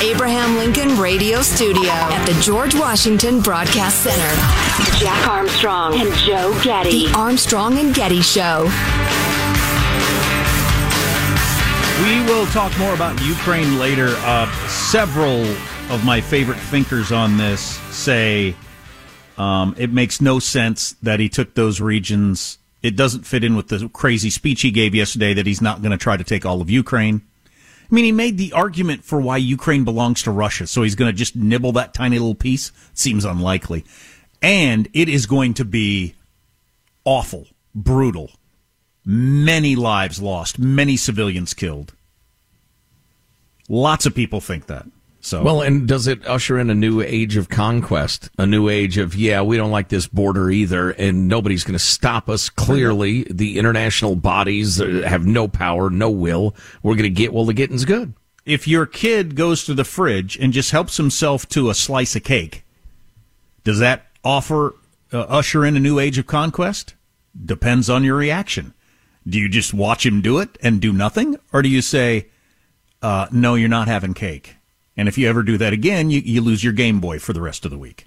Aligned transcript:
Abraham 0.00 0.56
Lincoln 0.56 0.96
Radio 0.96 1.42
Studio 1.42 1.90
at 1.90 2.24
the 2.24 2.40
George 2.40 2.72
Washington 2.72 3.40
Broadcast 3.40 4.04
Center, 4.04 4.96
Jack 4.96 5.26
Armstrong 5.26 6.00
and 6.00 6.14
Joe 6.14 6.56
Getty. 6.62 7.08
The 7.08 7.14
Armstrong 7.16 7.78
and 7.78 7.92
Getty 7.92 8.22
Show. 8.22 8.62
We 12.04 12.24
will 12.32 12.46
talk 12.46 12.78
more 12.78 12.94
about 12.94 13.20
Ukraine 13.24 13.80
later. 13.80 14.14
Uh, 14.18 14.48
several 14.68 15.42
of 15.90 16.04
my 16.04 16.20
favorite 16.20 16.58
thinkers 16.58 17.10
on 17.10 17.36
this 17.36 17.60
say 17.90 18.54
um, 19.36 19.74
it 19.78 19.92
makes 19.92 20.20
no 20.20 20.38
sense 20.38 20.92
that 21.02 21.18
he 21.18 21.28
took 21.28 21.54
those 21.54 21.80
regions. 21.80 22.58
It 22.84 22.94
doesn't 22.94 23.26
fit 23.26 23.42
in 23.42 23.56
with 23.56 23.66
the 23.66 23.88
crazy 23.88 24.30
speech 24.30 24.62
he 24.62 24.70
gave 24.70 24.94
yesterday 24.94 25.34
that 25.34 25.46
he's 25.46 25.60
not 25.60 25.82
going 25.82 25.90
to 25.90 25.98
try 25.98 26.16
to 26.16 26.22
take 26.22 26.46
all 26.46 26.60
of 26.60 26.70
Ukraine. 26.70 27.22
I 27.90 27.94
mean, 27.94 28.04
he 28.04 28.12
made 28.12 28.36
the 28.36 28.52
argument 28.52 29.04
for 29.04 29.18
why 29.20 29.38
Ukraine 29.38 29.84
belongs 29.84 30.22
to 30.24 30.30
Russia, 30.30 30.66
so 30.66 30.82
he's 30.82 30.94
going 30.94 31.10
to 31.10 31.16
just 31.16 31.34
nibble 31.34 31.72
that 31.72 31.94
tiny 31.94 32.18
little 32.18 32.34
piece. 32.34 32.70
Seems 32.92 33.24
unlikely. 33.24 33.84
And 34.42 34.88
it 34.92 35.08
is 35.08 35.24
going 35.26 35.54
to 35.54 35.64
be 35.64 36.14
awful, 37.04 37.46
brutal. 37.74 38.30
Many 39.04 39.74
lives 39.74 40.20
lost, 40.20 40.58
many 40.58 40.98
civilians 40.98 41.54
killed. 41.54 41.94
Lots 43.70 44.04
of 44.04 44.14
people 44.14 44.40
think 44.40 44.66
that. 44.66 44.86
So 45.28 45.42
Well, 45.42 45.60
and 45.60 45.86
does 45.86 46.06
it 46.06 46.26
usher 46.26 46.58
in 46.58 46.70
a 46.70 46.74
new 46.74 47.02
age 47.02 47.36
of 47.36 47.50
conquest? 47.50 48.30
A 48.38 48.46
new 48.46 48.70
age 48.70 48.96
of, 48.96 49.14
yeah, 49.14 49.42
we 49.42 49.58
don't 49.58 49.70
like 49.70 49.88
this 49.90 50.06
border 50.06 50.50
either, 50.50 50.90
and 50.92 51.28
nobody's 51.28 51.64
going 51.64 51.74
to 51.74 51.84
stop 51.84 52.30
us. 52.30 52.48
Clearly, 52.48 53.24
the 53.30 53.58
international 53.58 54.16
bodies 54.16 54.78
have 54.78 55.26
no 55.26 55.46
power, 55.46 55.90
no 55.90 56.08
will. 56.08 56.56
We're 56.82 56.94
going 56.94 57.02
to 57.02 57.10
get, 57.10 57.34
well, 57.34 57.44
the 57.44 57.52
getting's 57.52 57.84
good. 57.84 58.14
if 58.46 58.66
your 58.66 58.86
kid 58.86 59.34
goes 59.34 59.64
to 59.64 59.74
the 59.74 59.84
fridge 59.84 60.38
and 60.38 60.54
just 60.54 60.70
helps 60.70 60.96
himself 60.96 61.46
to 61.50 61.68
a 61.68 61.74
slice 61.74 62.16
of 62.16 62.24
cake, 62.24 62.64
does 63.64 63.78
that 63.80 64.06
offer 64.24 64.74
uh, 65.12 65.20
usher 65.20 65.62
in 65.66 65.76
a 65.76 65.80
new 65.80 65.98
age 65.98 66.16
of 66.16 66.26
conquest? 66.26 66.94
Depends 67.44 67.90
on 67.90 68.02
your 68.02 68.16
reaction. 68.16 68.72
Do 69.26 69.38
you 69.38 69.50
just 69.50 69.74
watch 69.74 70.06
him 70.06 70.22
do 70.22 70.38
it 70.38 70.56
and 70.62 70.80
do 70.80 70.90
nothing, 70.94 71.36
or 71.52 71.60
do 71.60 71.68
you 71.68 71.82
say, 71.82 72.28
uh, 73.02 73.26
"No, 73.30 73.54
you're 73.56 73.68
not 73.68 73.86
having 73.88 74.14
cake"? 74.14 74.54
And 74.98 75.08
if 75.08 75.16
you 75.16 75.28
ever 75.28 75.42
do 75.42 75.56
that 75.56 75.72
again, 75.72 76.10
you, 76.10 76.20
you 76.20 76.42
lose 76.42 76.62
your 76.62 76.74
Game 76.74 77.00
Boy 77.00 77.18
for 77.18 77.32
the 77.32 77.40
rest 77.40 77.64
of 77.64 77.70
the 77.70 77.78
week. 77.78 78.06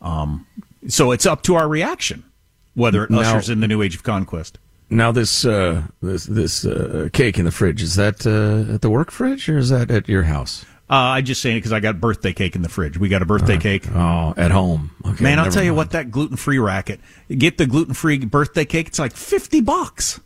Um, 0.00 0.46
so 0.88 1.10
it's 1.12 1.26
up 1.26 1.42
to 1.44 1.54
our 1.54 1.68
reaction 1.68 2.24
whether 2.74 3.04
it 3.04 3.10
Now- 3.10 3.20
ushers 3.20 3.50
in 3.50 3.60
the 3.60 3.68
new 3.68 3.82
age 3.82 3.94
of 3.94 4.02
conquest. 4.02 4.58
Now, 4.90 5.10
this 5.10 5.44
uh, 5.46 5.84
this 6.02 6.24
this 6.26 6.66
uh, 6.66 7.08
cake 7.14 7.38
in 7.38 7.46
the 7.46 7.50
fridge 7.50 7.82
is 7.82 7.94
that 7.96 8.26
uh, 8.26 8.74
at 8.74 8.82
the 8.82 8.90
work 8.90 9.10
fridge 9.10 9.48
or 9.48 9.56
is 9.56 9.70
that 9.70 9.90
at 9.90 10.06
your 10.06 10.24
house? 10.24 10.64
Uh, 10.90 10.94
I 11.16 11.22
just 11.22 11.40
saying 11.40 11.56
it 11.56 11.60
because 11.60 11.72
I 11.72 11.80
got 11.80 11.98
birthday 11.98 12.34
cake 12.34 12.54
in 12.56 12.60
the 12.60 12.68
fridge. 12.68 12.98
We 12.98 13.08
got 13.08 13.22
a 13.22 13.24
birthday 13.24 13.56
cake. 13.56 13.90
Oh, 13.94 14.34
at 14.36 14.50
home. 14.50 14.90
Okay, 15.06 15.24
Man, 15.24 15.38
I'll 15.38 15.50
tell 15.50 15.62
you 15.64 15.74
what, 15.74 15.92
that 15.92 16.10
gluten 16.10 16.36
free 16.36 16.58
racket. 16.58 17.00
Get 17.30 17.56
the 17.56 17.64
gluten 17.64 17.94
free 17.94 18.18
birthday 18.18 18.66
cake. 18.66 18.88
It's 18.88 18.98
like 18.98 19.16
fifty 19.16 19.62
bucks. 19.62 20.20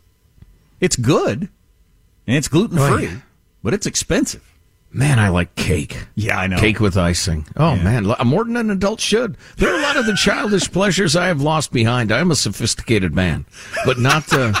It's 0.81 0.97
good, 0.97 1.47
and 2.27 2.35
it's 2.35 2.49
gluten 2.49 2.77
free, 2.77 2.85
Oh, 2.85 2.97
yeah. 2.97 3.17
but 3.63 3.73
it's 3.73 3.85
expensive. 3.85 4.46
Man, 4.97 5.19
I 5.19 5.29
like 5.29 5.53
cake. 5.55 6.07
Yeah, 6.15 6.39
I 6.39 6.47
know. 6.47 6.57
Cake 6.57 6.79
with 6.79 6.97
icing. 6.97 7.45
Oh 7.55 7.75
Yeah. 7.75 7.83
man, 7.83 8.15
more 8.25 8.43
than 8.43 8.57
an 8.57 8.71
adult 8.71 8.99
should. 8.99 9.37
There 9.57 9.71
are 9.71 9.77
a 9.79 9.81
lot 9.83 9.95
of 9.95 10.07
the 10.07 10.15
childish 10.17 10.71
pleasures 10.71 11.15
I 11.15 11.27
have 11.27 11.39
lost 11.41 11.71
behind. 11.71 12.11
I 12.11 12.19
am 12.19 12.31
a 12.31 12.35
sophisticated 12.35 13.13
man, 13.13 13.45
but 13.85 13.99
not 13.99 14.31
uh, 14.33 14.53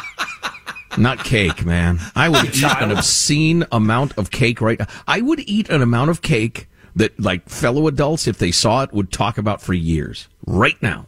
not 0.95 1.23
cake, 1.23 1.65
man. 1.65 1.99
I 2.15 2.29
would 2.29 2.55
eat 2.55 2.63
an 2.63 2.91
obscene 2.91 3.65
amount 3.71 4.17
of 4.17 4.29
cake 4.29 4.61
right 4.61 4.77
now. 4.77 4.87
I 5.07 5.21
would 5.21 5.39
eat 5.39 5.69
an 5.69 5.81
amount 5.81 6.11
of 6.11 6.21
cake 6.21 6.67
that 6.95 7.19
like 7.19 7.49
fellow 7.49 7.87
adults, 7.87 8.27
if 8.27 8.37
they 8.37 8.51
saw 8.51 8.83
it, 8.83 8.93
would 8.93 9.11
talk 9.11 9.37
about 9.39 9.61
for 9.61 9.73
years. 9.73 10.27
Right 10.45 10.79
now. 10.83 11.07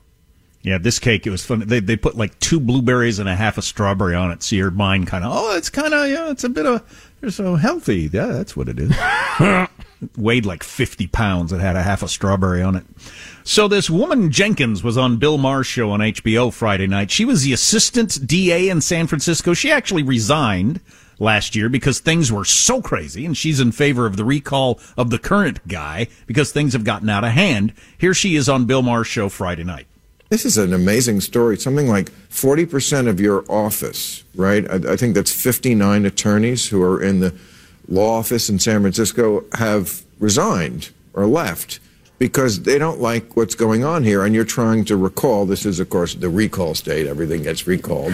Yeah, 0.61 0.77
this 0.77 0.99
cake 0.99 1.25
it 1.25 1.29
was 1.29 1.45
fun. 1.45 1.59
They 1.67 1.79
they 1.79 1.95
put 1.95 2.17
like 2.17 2.37
two 2.39 2.59
blueberries 2.59 3.17
and 3.19 3.29
a 3.29 3.35
half 3.35 3.57
a 3.57 3.61
strawberry 3.61 4.15
on 4.15 4.31
it. 4.31 4.43
So 4.43 4.55
your 4.57 4.71
mind 4.71 5.07
kind 5.07 5.23
of 5.23 5.31
oh, 5.33 5.55
it's 5.55 5.69
kind 5.69 5.93
of 5.93 6.09
yeah, 6.09 6.31
it's 6.31 6.43
a 6.43 6.49
bit 6.49 6.65
of 6.65 6.83
they're 7.21 7.31
so 7.31 7.55
healthy. 7.55 8.09
Yeah, 8.11 8.27
that's 8.27 8.55
what 8.55 8.69
it 8.69 8.79
is. 8.79 8.95
Weighed 10.17 10.45
like 10.45 10.63
fifty 10.63 11.07
pounds. 11.07 11.51
It 11.51 11.59
had 11.59 11.75
a 11.75 11.83
half 11.83 12.03
a 12.03 12.07
strawberry 12.07 12.61
on 12.61 12.75
it. 12.75 12.85
So 13.43 13.67
this 13.67 13.89
woman 13.89 14.31
Jenkins 14.31 14.83
was 14.83 14.97
on 14.97 15.17
Bill 15.17 15.37
Maher's 15.37 15.67
show 15.67 15.91
on 15.91 15.99
HBO 15.99 16.53
Friday 16.53 16.87
night. 16.87 17.11
She 17.11 17.25
was 17.25 17.43
the 17.43 17.51
assistant 17.51 18.25
DA 18.25 18.69
in 18.69 18.79
San 18.79 19.07
Francisco. 19.07 19.53
She 19.53 19.71
actually 19.71 20.03
resigned 20.03 20.79
last 21.19 21.55
year 21.55 21.67
because 21.67 21.99
things 21.99 22.31
were 22.31 22.45
so 22.45 22.81
crazy, 22.81 23.25
and 23.25 23.35
she's 23.35 23.59
in 23.59 23.73
favor 23.73 24.05
of 24.05 24.15
the 24.15 24.23
recall 24.23 24.79
of 24.95 25.09
the 25.09 25.19
current 25.19 25.67
guy 25.67 26.07
because 26.27 26.51
things 26.53 26.71
have 26.71 26.85
gotten 26.85 27.09
out 27.09 27.25
of 27.25 27.31
hand. 27.31 27.73
Here 27.97 28.13
she 28.13 28.37
is 28.37 28.47
on 28.47 28.65
Bill 28.65 28.81
Maher's 28.81 29.07
show 29.07 29.27
Friday 29.27 29.65
night. 29.65 29.87
This 30.29 30.45
is 30.45 30.57
an 30.57 30.73
amazing 30.73 31.21
story. 31.21 31.57
Something 31.57 31.87
like 31.87 32.11
40% 32.29 33.07
of 33.07 33.19
your 33.19 33.43
office, 33.49 34.23
right? 34.35 34.69
I, 34.69 34.93
I 34.93 34.95
think 34.95 35.15
that's 35.15 35.31
59 35.31 36.05
attorneys 36.05 36.67
who 36.69 36.81
are 36.83 37.01
in 37.01 37.19
the 37.19 37.33
law 37.87 38.19
office 38.19 38.49
in 38.49 38.59
San 38.59 38.81
Francisco 38.81 39.43
have 39.53 40.03
resigned 40.19 40.91
or 41.13 41.25
left. 41.25 41.79
because 42.19 42.63
they 42.63 42.77
don't 42.77 42.99
like 42.99 43.35
what's 43.37 43.55
going 43.55 43.85
on 43.85 44.03
here, 44.03 44.25
and 44.25 44.35
you're 44.35 44.43
trying 44.43 44.83
to 44.85 44.97
recall. 44.97 45.45
This 45.45 45.65
is, 45.65 45.79
of 45.79 45.89
course, 45.89 46.13
the 46.15 46.29
recall 46.29 46.75
state. 46.75 47.07
Everything 47.07 47.43
gets 47.43 47.65
recalled. 47.65 48.13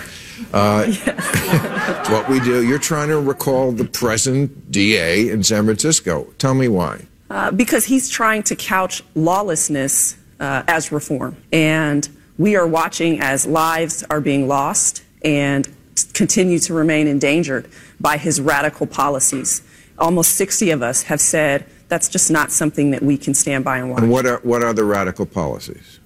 Uh, 0.54 0.86
it's 0.88 2.10
what 2.10 2.30
we 2.30 2.40
do. 2.40 2.64
You're 2.64 2.78
trying 2.80 3.10
to 3.10 3.20
recall 3.20 3.72
the 3.72 3.86
present 3.86 4.72
DA 4.72 5.30
in 5.30 5.44
San 5.44 5.66
Francisco. 5.66 6.28
Tell 6.38 6.54
me 6.54 6.68
why. 6.68 7.02
Uh, 7.32 7.50
because 7.50 7.86
he's 7.86 8.08
trying 8.08 8.44
to 8.44 8.56
couch 8.56 9.04
lawlessness 9.16 10.16
uh, 10.40 10.64
as 10.68 10.92
reform. 10.92 11.38
And 11.52 12.08
we 12.38 12.56
are 12.56 12.68
watching 12.68 13.20
as 13.22 13.46
lives 13.46 14.04
are 14.10 14.22
being 14.22 14.48
lost 14.48 15.04
and 15.24 15.68
continue 16.14 16.60
to 16.60 16.74
remain 16.74 17.08
endangered 17.08 17.70
by 18.00 18.18
his 18.18 18.42
radical 18.42 18.86
policies. 18.86 19.62
Almost 19.98 20.34
60 20.34 20.72
of 20.72 20.82
us 20.82 21.04
have 21.04 21.22
said 21.22 21.66
that's 21.88 22.10
just 22.10 22.30
not 22.30 22.52
something 22.52 22.92
that 22.92 23.02
we 23.02 23.18
can 23.18 23.34
stand 23.34 23.64
by 23.64 23.78
and 23.78 23.90
watch. 23.90 24.02
And 24.02 24.12
what 24.12 24.26
are, 24.26 24.40
what 24.40 24.64
are 24.64 24.74
the 24.74 24.84
radical 24.84 25.26
policies? 25.26 26.00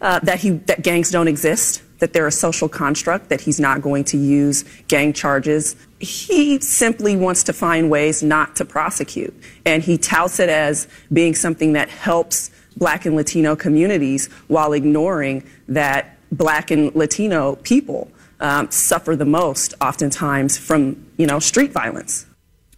Uh, 0.00 0.20
that, 0.20 0.38
he, 0.38 0.50
that 0.50 0.82
gangs 0.82 1.10
don't 1.10 1.28
exist, 1.28 1.82
that 1.98 2.12
they're 2.12 2.28
a 2.28 2.32
social 2.32 2.68
construct, 2.68 3.28
that 3.28 3.40
he's 3.40 3.58
not 3.58 3.82
going 3.82 4.04
to 4.04 4.16
use 4.16 4.64
gang 4.86 5.12
charges. 5.12 5.74
He 5.98 6.60
simply 6.60 7.16
wants 7.16 7.42
to 7.44 7.52
find 7.52 7.90
ways 7.90 8.22
not 8.22 8.54
to 8.56 8.64
prosecute. 8.64 9.34
And 9.66 9.82
he 9.82 9.98
touts 9.98 10.38
it 10.38 10.48
as 10.48 10.86
being 11.12 11.34
something 11.34 11.72
that 11.72 11.88
helps 11.88 12.50
black 12.78 13.04
and 13.04 13.16
Latino 13.16 13.56
communities 13.56 14.28
while 14.46 14.72
ignoring 14.72 15.44
that 15.68 16.16
black 16.32 16.70
and 16.70 16.94
Latino 16.94 17.56
people 17.56 18.10
um, 18.40 18.70
suffer 18.70 19.16
the 19.16 19.24
most 19.24 19.74
oftentimes 19.80 20.56
from, 20.56 21.06
you 21.16 21.26
know, 21.26 21.38
street 21.38 21.72
violence. 21.72 22.26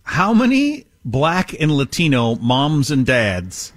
How 0.03 0.33
many 0.33 0.87
black 1.05 1.53
and 1.61 1.73
Latino 1.77 2.37
moms 2.37 2.91
and 2.91 3.05
dads 3.05 3.73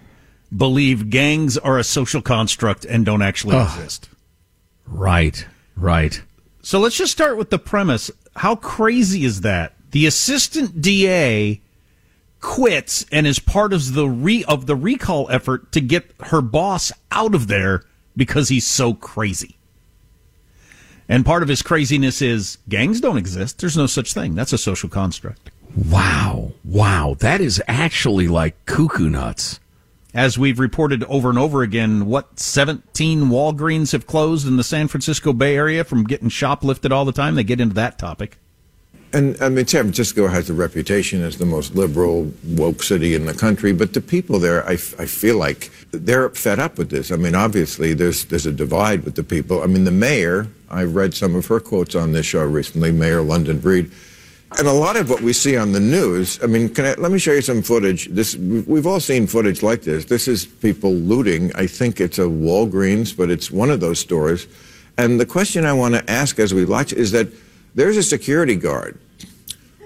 believe 0.55 1.09
gangs 1.09 1.57
are 1.57 1.77
a 1.77 1.83
social 1.83 2.21
construct 2.21 2.85
and 2.85 3.05
don't 3.05 3.21
actually 3.21 3.57
oh. 3.57 3.63
exist? 3.63 4.09
Right, 4.85 5.45
right. 5.75 6.21
So 6.61 6.79
let's 6.79 6.97
just 6.97 7.11
start 7.11 7.37
with 7.37 7.49
the 7.49 7.59
premise. 7.59 8.09
How 8.35 8.55
crazy 8.55 9.25
is 9.25 9.41
that? 9.41 9.73
The 9.91 10.05
assistant 10.05 10.81
DA 10.81 11.61
quits 12.43 13.05
and 13.09 13.25
is 13.25 13.39
part 13.39 13.71
of 13.71 13.93
the 13.93 14.07
re- 14.07 14.43
of 14.43 14.67
the 14.67 14.75
recall 14.75 15.27
effort 15.31 15.71
to 15.71 15.79
get 15.79 16.11
her 16.25 16.41
boss 16.41 16.91
out 17.09 17.33
of 17.33 17.47
there 17.47 17.83
because 18.15 18.49
he's 18.49 18.67
so 18.67 18.93
crazy. 18.93 19.55
And 21.07 21.25
part 21.25 21.41
of 21.41 21.49
his 21.49 21.61
craziness 21.61 22.21
is 22.21 22.57
gangs 22.69 22.99
don't 23.01 23.17
exist. 23.17 23.59
There's 23.59 23.77
no 23.77 23.87
such 23.87 24.13
thing. 24.13 24.35
That's 24.35 24.53
a 24.53 24.57
social 24.57 24.89
construct. 24.89 25.49
Wow. 25.89 26.51
Wow. 26.65 27.15
That 27.19 27.41
is 27.41 27.63
actually 27.67 28.27
like 28.27 28.65
cuckoo 28.65 29.09
nuts. 29.09 29.59
As 30.13 30.37
we've 30.37 30.59
reported 30.59 31.03
over 31.05 31.29
and 31.29 31.39
over 31.39 31.63
again, 31.63 32.05
what 32.05 32.39
17 32.39 33.25
Walgreens 33.25 33.93
have 33.93 34.05
closed 34.05 34.45
in 34.47 34.57
the 34.57 34.63
San 34.63 34.87
Francisco 34.87 35.33
Bay 35.33 35.55
Area 35.55 35.83
from 35.83 36.03
getting 36.03 36.29
shoplifted 36.29 36.91
all 36.91 37.05
the 37.05 37.11
time? 37.11 37.35
They 37.35 37.43
get 37.43 37.61
into 37.61 37.75
that 37.75 37.97
topic. 37.97 38.37
And 39.13 39.39
I 39.43 39.49
mean, 39.49 39.67
San 39.67 39.83
Francisco 39.83 40.27
has 40.27 40.49
a 40.49 40.55
reputation 40.55 41.21
as 41.21 41.37
the 41.37 41.45
most 41.45 41.75
liberal, 41.75 42.33
woke 42.43 42.81
city 42.81 43.13
in 43.13 43.27
the 43.27 43.33
country, 43.33 43.71
but 43.71 43.93
the 43.93 44.01
people 44.01 44.39
there, 44.39 44.65
I, 44.67 44.73
I 44.73 45.05
feel 45.05 45.37
like 45.37 45.69
they're 45.91 46.29
fed 46.29 46.59
up 46.59 46.79
with 46.79 46.89
this. 46.89 47.11
I 47.11 47.17
mean, 47.17 47.35
obviously, 47.35 47.93
there's, 47.93 48.25
there's 48.25 48.47
a 48.47 48.51
divide 48.51 49.03
with 49.05 49.13
the 49.13 49.23
people. 49.23 49.61
I 49.61 49.67
mean, 49.67 49.83
the 49.83 49.91
mayor, 49.91 50.47
I 50.71 50.83
read 50.83 51.13
some 51.13 51.35
of 51.35 51.45
her 51.45 51.59
quotes 51.59 51.93
on 51.93 52.13
this 52.13 52.25
show 52.25 52.43
recently, 52.43 52.91
Mayor 52.91 53.21
London 53.21 53.59
Breed. 53.59 53.91
And 54.57 54.67
a 54.67 54.73
lot 54.73 54.97
of 54.97 55.11
what 55.11 55.21
we 55.21 55.31
see 55.31 55.57
on 55.57 55.73
the 55.73 55.79
news, 55.79 56.39
I 56.43 56.47
mean, 56.47 56.73
I, 56.77 56.95
let 56.95 57.11
me 57.11 57.19
show 57.19 57.33
you 57.33 57.41
some 57.41 57.61
footage. 57.61 58.07
This, 58.07 58.35
we've 58.35 58.87
all 58.87 58.99
seen 58.99 59.27
footage 59.27 59.61
like 59.61 59.83
this. 59.83 60.05
This 60.05 60.27
is 60.27 60.45
people 60.45 60.91
looting. 60.91 61.51
I 61.55 61.67
think 61.67 62.01
it's 62.01 62.17
a 62.17 62.23
Walgreens, 62.23 63.15
but 63.15 63.29
it's 63.29 63.51
one 63.51 63.69
of 63.69 63.79
those 63.79 63.99
stores. 63.99 64.47
And 64.97 65.19
the 65.19 65.25
question 65.25 65.65
I 65.65 65.73
want 65.73 65.93
to 65.93 66.09
ask 66.09 66.39
as 66.39 66.53
we 66.53 66.65
watch 66.65 66.93
is 66.93 67.11
that 67.11 67.27
there's 67.75 67.97
a 67.97 68.03
security 68.03 68.55
guard 68.55 68.99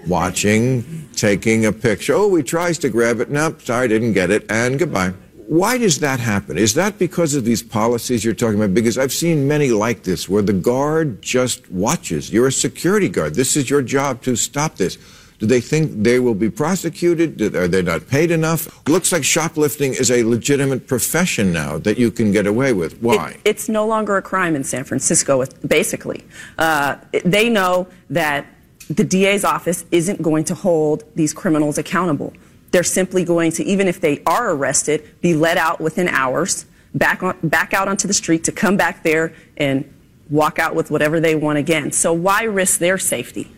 watching, 0.06 1.08
taking 1.14 1.66
a 1.66 1.72
picture. 1.72 2.14
Oh, 2.14 2.34
he 2.34 2.42
tries 2.42 2.78
to 2.78 2.88
grab 2.88 3.20
it. 3.20 3.30
Nope, 3.30 3.62
sorry, 3.62 3.88
didn't 3.88 4.12
get 4.12 4.30
it. 4.30 4.46
And 4.50 4.78
goodbye. 4.78 5.12
Why 5.48 5.78
does 5.78 6.00
that 6.00 6.20
happen? 6.20 6.58
Is 6.58 6.74
that 6.74 6.98
because 6.98 7.34
of 7.34 7.44
these 7.44 7.62
policies 7.62 8.22
you're 8.22 8.34
talking 8.34 8.56
about? 8.56 8.74
Because 8.74 8.98
I've 8.98 9.14
seen 9.14 9.48
many 9.48 9.70
like 9.70 10.02
this 10.02 10.28
where 10.28 10.42
the 10.42 10.52
guard 10.52 11.22
just 11.22 11.70
watches. 11.70 12.30
You're 12.30 12.48
a 12.48 12.52
security 12.52 13.08
guard. 13.08 13.34
This 13.34 13.56
is 13.56 13.70
your 13.70 13.80
job 13.80 14.22
to 14.24 14.36
stop 14.36 14.76
this. 14.76 14.98
Do 15.38 15.46
they 15.46 15.60
think 15.60 16.02
they 16.02 16.18
will 16.18 16.34
be 16.34 16.50
prosecuted? 16.50 17.54
Are 17.54 17.68
they 17.68 17.82
not 17.82 18.08
paid 18.08 18.32
enough? 18.32 18.68
Looks 18.88 19.12
like 19.12 19.22
shoplifting 19.22 19.94
is 19.94 20.10
a 20.10 20.24
legitimate 20.24 20.88
profession 20.88 21.52
now 21.52 21.78
that 21.78 21.96
you 21.96 22.10
can 22.10 22.32
get 22.32 22.46
away 22.46 22.72
with. 22.72 23.00
Why? 23.00 23.30
It, 23.30 23.40
it's 23.44 23.68
no 23.68 23.86
longer 23.86 24.16
a 24.16 24.22
crime 24.22 24.56
in 24.56 24.64
San 24.64 24.82
Francisco, 24.82 25.44
basically. 25.66 26.24
Uh, 26.58 26.96
they 27.24 27.48
know 27.48 27.86
that 28.10 28.46
the 28.88 29.04
DA's 29.04 29.44
office 29.44 29.84
isn't 29.92 30.22
going 30.22 30.44
to 30.44 30.54
hold 30.54 31.04
these 31.14 31.32
criminals 31.32 31.78
accountable. 31.78 32.32
They're 32.72 32.82
simply 32.82 33.24
going 33.24 33.52
to, 33.52 33.64
even 33.64 33.86
if 33.86 34.00
they 34.00 34.22
are 34.26 34.50
arrested, 34.50 35.08
be 35.20 35.34
let 35.34 35.56
out 35.56 35.80
within 35.80 36.08
hours, 36.08 36.66
back, 36.94 37.22
on, 37.22 37.38
back 37.44 37.72
out 37.74 37.86
onto 37.86 38.08
the 38.08 38.14
street 38.14 38.44
to 38.44 38.52
come 38.52 38.76
back 38.76 39.04
there 39.04 39.32
and 39.56 39.90
walk 40.30 40.58
out 40.58 40.74
with 40.74 40.90
whatever 40.90 41.20
they 41.20 41.34
want 41.34 41.58
again. 41.58 41.92
So 41.92 42.12
why 42.12 42.42
risk 42.42 42.80
their 42.80 42.98
safety? 42.98 43.52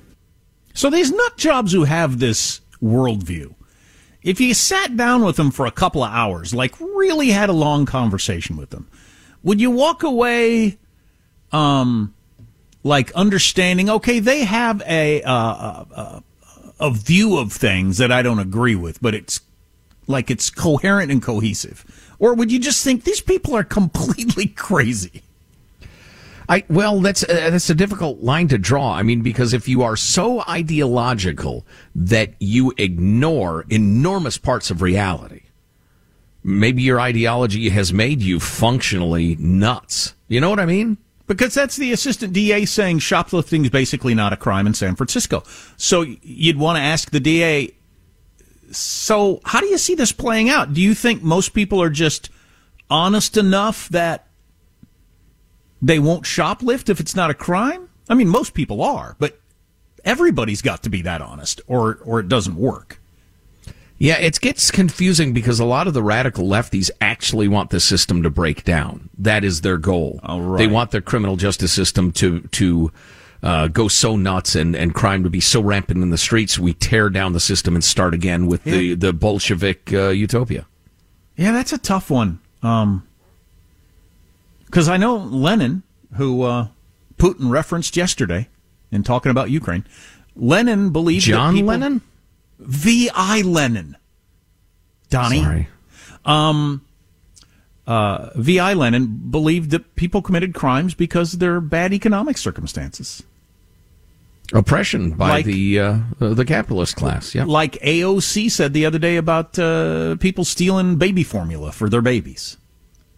So 0.75 0.91
these 0.91 1.11
nut 1.13 1.37
jobs 1.37 1.73
who 1.73 1.85
have 1.85 2.19
this 2.19 2.61
worldview, 2.83 3.55
if 4.23 4.41
you 4.41 4.55
sat 4.55 4.97
down 4.97 5.25
with 5.25 5.37
them 5.37 5.51
for 5.51 5.67
a 5.67 5.71
couple 5.71 6.03
of 6.03 6.13
hours, 6.13 6.55
like 6.55 6.79
really 6.81 7.31
had 7.31 7.49
a 7.49 7.55
long 7.55 7.87
conversation 7.87 8.57
with 8.57 8.71
them, 8.71 8.89
would 9.43 9.61
you 9.61 9.71
walk 9.71 10.03
away, 10.03 10.79
um, 11.53 12.15
like 12.83 13.13
understanding? 13.13 13.89
Okay, 13.89 14.21
they 14.21 14.45
have 14.45 14.83
a 14.87 15.23
uh, 15.23 15.33
a, 15.33 15.87
uh, 15.95 16.21
a 16.81 16.91
view 16.91 17.39
of 17.39 17.53
things 17.53 17.99
that 17.99 18.13
I 18.13 18.23
don't 18.23 18.39
agree 18.39 18.75
with, 18.75 19.01
but 19.03 19.15
it's 19.15 19.41
like 20.07 20.31
it's 20.31 20.51
coherent 20.51 21.11
and 21.11 21.23
cohesive? 21.23 21.85
Or 22.19 22.35
would 22.35 22.53
you 22.53 22.59
just 22.59 22.85
think 22.85 23.05
these 23.05 23.21
people 23.21 23.57
are 23.57 23.65
completely 23.65 24.47
crazy? 24.67 25.23
I 26.51 26.65
well, 26.69 26.99
that's 27.01 27.23
uh, 27.23 27.29
that's 27.29 27.71
a 27.71 27.77
difficult 27.77 28.23
line 28.23 28.49
to 28.49 28.59
draw. 28.59 28.93
I 28.93 29.05
mean, 29.05 29.23
because 29.23 29.55
if 29.55 29.69
you 29.69 29.83
are 29.83 29.97
so 29.97 30.43
ideological 30.49 31.65
that 31.95 32.35
you 32.41 32.75
ignore 32.77 33.65
enormous 33.71 34.37
parts 34.37 34.69
of 34.69 34.83
reality, 34.83 35.43
maybe 36.43 36.83
your 36.83 37.01
ideology 37.01 37.69
has 37.69 37.93
made 37.93 38.21
you 38.21 38.41
functionally 38.41 39.37
nuts. 39.37 40.15
You 40.27 40.41
know 40.41 40.51
what 40.51 40.59
I 40.59 40.67
mean? 40.67 40.99
Because 41.29 41.55
that's 41.55 41.77
the 41.77 41.93
assistant 41.93 42.33
DA 42.33 42.65
saying 42.65 42.99
shoplifting 42.99 43.63
is 43.63 43.71
basically 43.71 44.15
not 44.15 44.33
a 44.33 44.37
crime 44.37 44.67
in 44.67 44.75
San 44.75 44.97
Francisco. 44.97 45.45
So 45.77 46.03
you'd 46.03 46.59
want 46.59 46.79
to 46.79 46.83
ask 46.83 47.13
the 47.13 47.21
DA, 47.21 47.73
so 48.73 49.41
how 49.45 49.61
do 49.61 49.67
you 49.67 49.79
see 49.79 49.95
this 49.95 50.11
playing 50.11 50.51
out? 50.51 50.75
Do 50.75 50.81
you 50.81 50.95
think 50.95 51.23
most 51.23 51.51
people 51.51 51.81
are 51.81 51.91
just 51.91 52.29
honest 52.91 53.37
enough 53.37 53.89
that 53.91 54.27
they 55.83 55.99
won't 55.99 56.25
shoplift 56.25 56.89
if 56.89 57.01
it's 57.01 57.17
not 57.17 57.31
a 57.31 57.35
crime? 57.35 57.89
I 58.09 58.15
mean, 58.15 58.29
most 58.29 58.55
people 58.55 58.83
are, 58.83 59.17
but 59.19 59.39
everybody's 60.05 60.63
got 60.63 60.83
to 60.83 60.91
be 60.91 61.03
that 61.03 61.23
honest 61.23 61.61
or, 61.67 61.99
or 62.05 62.21
it 62.21 62.29
doesn't 62.29 62.57
work. 62.57 63.01
Yeah, 63.99 64.17
it 64.17 64.41
gets 64.41 64.71
confusing 64.71 65.35
because 65.35 65.61
a 65.61 65.65
lot 65.67 65.87
of 65.87 65.93
the 65.93 66.03
radical 66.03 66.47
lefties 66.47 66.91
actually 67.03 67.49
want 67.49 67.69
the 67.69 67.81
system 67.81 68.23
to 68.23 68.31
break 68.31 68.65
down. 68.65 69.11
That 69.19 69.45
is 69.45 69.61
their 69.61 69.77
goal. 69.77 70.21
right. 70.27 70.57
They 70.57 70.67
want 70.67 70.91
their 70.91 71.03
criminal 71.03 71.37
justice 71.37 71.71
system 71.71 72.11
to 72.13 72.41
to 72.41 72.91
uh, 73.43 73.69
go 73.69 73.89
so 73.89 74.17
nuts 74.17 74.55
and, 74.55 74.75
and 74.75 74.95
crime 74.95 75.23
to 75.25 75.31
be 75.31 75.41
so 75.41 75.61
rampant 75.61 76.03
in 76.03 76.09
the 76.09 76.19
streets. 76.19 76.59
We 76.59 76.73
tear 76.73 77.11
down 77.11 77.35
the 77.35 77.41
system 77.41 77.75
and 77.75 77.85
start 77.85 78.15
again 78.15 78.47
with 78.47 78.67
yeah. 78.67 78.73
the 78.73 78.95
the 78.95 79.13
Bolshevik 79.13 79.93
uh, 79.93 80.09
utopia. 80.09 80.67
Yeah, 81.37 81.53
that's 81.53 81.75
a 81.75 81.79
tough 81.79 82.11
one. 82.11 82.41
Um, 82.63 83.07
because 84.71 84.89
I 84.89 84.97
know 84.97 85.17
Lenin, 85.17 85.83
who 86.15 86.43
uh, 86.43 86.69
Putin 87.17 87.51
referenced 87.51 87.97
yesterday 87.97 88.49
in 88.93 89.03
talking 89.03 89.31
about 89.31 89.51
Ukraine. 89.51 89.85
Lenin 90.37 90.91
believed 90.91 91.25
John 91.25 91.55
people, 91.55 91.69
Lennon. 91.69 92.01
V.I. 92.61 93.43
Lenin. 93.43 93.97
Donnie. 95.09 95.43
Sorry. 95.43 95.69
Um, 96.25 96.87
uh, 97.87 98.31
V.I. 98.37 98.75
Lenin 98.75 99.31
believed 99.31 99.71
that 99.71 99.97
people 99.97 100.23
committed 100.23 100.55
crimes 100.55 100.95
because 100.95 101.35
of 101.35 101.41
their 101.41 101.61
bad 101.61 101.93
economic 101.93 102.39
circumstances. 102.39 103.25
Oppression 104.53 105.13
by 105.13 105.29
like, 105.29 105.47
the 105.47 105.79
uh, 105.79 105.99
the 106.19 106.45
capitalist 106.45 106.97
class, 106.97 107.37
yeah. 107.37 107.45
Like 107.45 107.75
AOC 107.75 108.51
said 108.51 108.73
the 108.73 108.85
other 108.85 108.99
day 108.99 109.17
about 109.17 109.57
uh, 109.59 110.17
people 110.17 110.45
stealing 110.45 110.97
baby 110.97 111.23
formula 111.23 111.71
for 111.71 111.89
their 111.89 112.03
babies, 112.03 112.57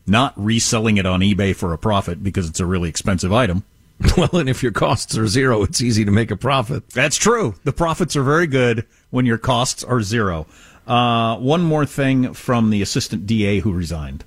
not 0.06 0.32
reselling 0.36 0.96
it 0.96 1.06
on 1.06 1.20
eBay 1.20 1.54
for 1.54 1.72
a 1.72 1.78
profit 1.78 2.22
because 2.22 2.48
it's 2.48 2.60
a 2.60 2.66
really 2.66 2.88
expensive 2.88 3.32
item. 3.32 3.64
Well, 4.16 4.30
and 4.32 4.48
if 4.48 4.64
your 4.64 4.72
costs 4.72 5.16
are 5.16 5.28
zero, 5.28 5.62
it's 5.62 5.80
easy 5.80 6.04
to 6.04 6.10
make 6.10 6.32
a 6.32 6.36
profit. 6.36 6.88
That's 6.90 7.16
true. 7.16 7.54
The 7.62 7.72
profits 7.72 8.16
are 8.16 8.24
very 8.24 8.48
good 8.48 8.84
when 9.10 9.26
your 9.26 9.38
costs 9.38 9.84
are 9.84 10.02
zero. 10.02 10.46
Uh, 10.88 11.36
one 11.36 11.62
more 11.62 11.86
thing 11.86 12.34
from 12.34 12.70
the 12.70 12.82
assistant 12.82 13.28
DA 13.28 13.60
who 13.60 13.72
resigned. 13.72 14.24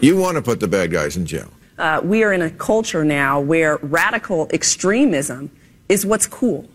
You 0.00 0.16
want 0.16 0.36
to 0.36 0.42
put 0.42 0.60
the 0.60 0.68
bad 0.68 0.90
guys 0.90 1.18
in 1.18 1.26
jail. 1.26 1.50
Uh, 1.78 2.00
we 2.02 2.22
are 2.22 2.32
in 2.32 2.40
a 2.40 2.50
culture 2.50 3.04
now 3.04 3.40
where 3.40 3.76
radical 3.78 4.48
extremism 4.52 5.50
is 5.88 6.06
what's 6.06 6.26
cool. 6.26 6.66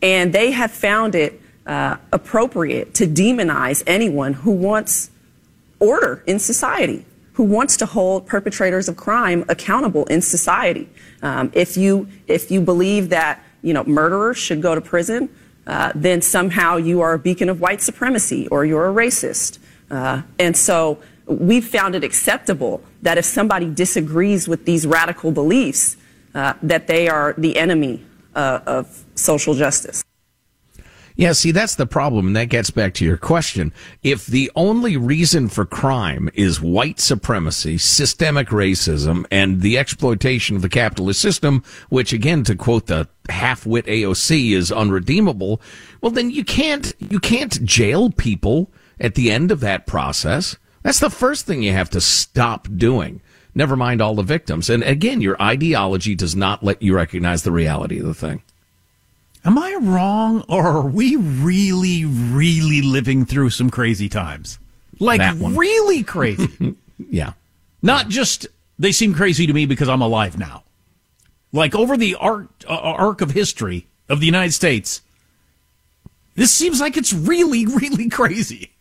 And 0.00 0.32
they 0.32 0.52
have 0.52 0.70
found 0.70 1.14
it 1.14 1.40
uh, 1.66 1.96
appropriate 2.12 2.94
to 2.94 3.06
demonize 3.06 3.82
anyone 3.86 4.32
who 4.32 4.52
wants 4.52 5.10
order 5.80 6.22
in 6.26 6.38
society, 6.38 7.04
who 7.38 7.44
wants 7.44 7.76
to 7.76 7.86
hold 7.86 8.26
perpetrators 8.26 8.88
of 8.88 8.96
crime 8.96 9.44
accountable 9.48 10.04
in 10.06 10.20
society. 10.20 10.88
Um, 11.22 11.52
if 11.54 11.76
you 11.76 12.08
if 12.26 12.50
you 12.50 12.60
believe 12.60 13.10
that 13.10 13.40
you 13.62 13.72
know 13.72 13.84
murderers 13.84 14.36
should 14.36 14.60
go 14.60 14.74
to 14.74 14.80
prison, 14.80 15.28
uh, 15.64 15.92
then 15.94 16.20
somehow 16.20 16.78
you 16.78 17.00
are 17.00 17.12
a 17.12 17.18
beacon 17.18 17.48
of 17.48 17.60
white 17.60 17.80
supremacy 17.80 18.48
or 18.48 18.64
you're 18.64 18.90
a 18.90 18.92
racist. 18.92 19.60
Uh, 19.88 20.22
and 20.40 20.56
so 20.56 20.98
we've 21.26 21.64
found 21.64 21.94
it 21.94 22.02
acceptable 22.02 22.82
that 23.02 23.18
if 23.18 23.24
somebody 23.24 23.70
disagrees 23.70 24.48
with 24.48 24.64
these 24.64 24.84
radical 24.84 25.30
beliefs, 25.30 25.96
uh, 26.34 26.54
that 26.60 26.88
they 26.88 27.08
are 27.08 27.34
the 27.38 27.56
enemy 27.56 28.04
uh, 28.34 28.58
of 28.66 29.04
social 29.14 29.54
justice. 29.54 30.02
Yeah, 31.18 31.32
see, 31.32 31.50
that's 31.50 31.74
the 31.74 31.84
problem, 31.84 32.28
and 32.28 32.36
that 32.36 32.48
gets 32.48 32.70
back 32.70 32.94
to 32.94 33.04
your 33.04 33.16
question. 33.16 33.72
If 34.04 34.24
the 34.24 34.52
only 34.54 34.96
reason 34.96 35.48
for 35.48 35.66
crime 35.66 36.30
is 36.32 36.60
white 36.60 37.00
supremacy, 37.00 37.76
systemic 37.76 38.50
racism, 38.50 39.26
and 39.28 39.60
the 39.60 39.78
exploitation 39.78 40.54
of 40.54 40.62
the 40.62 40.68
capitalist 40.68 41.20
system, 41.20 41.64
which 41.88 42.12
again, 42.12 42.44
to 42.44 42.54
quote 42.54 42.86
the 42.86 43.08
half-wit 43.30 43.86
AOC, 43.86 44.52
is 44.52 44.70
unredeemable, 44.70 45.60
well, 46.00 46.12
then 46.12 46.30
you 46.30 46.44
can't, 46.44 46.94
you 47.00 47.18
can't 47.18 47.64
jail 47.64 48.10
people 48.10 48.70
at 49.00 49.16
the 49.16 49.32
end 49.32 49.50
of 49.50 49.58
that 49.58 49.88
process. 49.88 50.56
That's 50.84 51.00
the 51.00 51.10
first 51.10 51.46
thing 51.46 51.64
you 51.64 51.72
have 51.72 51.90
to 51.90 52.00
stop 52.00 52.68
doing. 52.76 53.20
Never 53.56 53.74
mind 53.74 54.00
all 54.00 54.14
the 54.14 54.22
victims. 54.22 54.70
And 54.70 54.84
again, 54.84 55.20
your 55.20 55.40
ideology 55.42 56.14
does 56.14 56.36
not 56.36 56.62
let 56.62 56.80
you 56.80 56.94
recognize 56.94 57.42
the 57.42 57.50
reality 57.50 57.98
of 57.98 58.06
the 58.06 58.14
thing. 58.14 58.44
Am 59.48 59.56
I 59.56 59.78
wrong, 59.80 60.44
or 60.46 60.66
are 60.66 60.86
we 60.86 61.16
really, 61.16 62.04
really 62.04 62.82
living 62.82 63.24
through 63.24 63.48
some 63.48 63.70
crazy 63.70 64.06
times? 64.06 64.58
Like, 65.00 65.22
really 65.40 66.02
crazy. 66.02 66.76
yeah. 67.10 67.32
Not 67.80 68.10
just 68.10 68.46
they 68.78 68.92
seem 68.92 69.14
crazy 69.14 69.46
to 69.46 69.52
me 69.54 69.64
because 69.64 69.88
I'm 69.88 70.02
alive 70.02 70.38
now. 70.38 70.64
Like, 71.50 71.74
over 71.74 71.96
the 71.96 72.14
arc, 72.16 72.50
uh, 72.68 72.74
arc 72.74 73.22
of 73.22 73.30
history 73.30 73.86
of 74.10 74.20
the 74.20 74.26
United 74.26 74.52
States, 74.52 75.00
this 76.34 76.52
seems 76.52 76.78
like 76.78 76.98
it's 76.98 77.14
really, 77.14 77.64
really 77.80 78.10
crazy. 78.10 78.72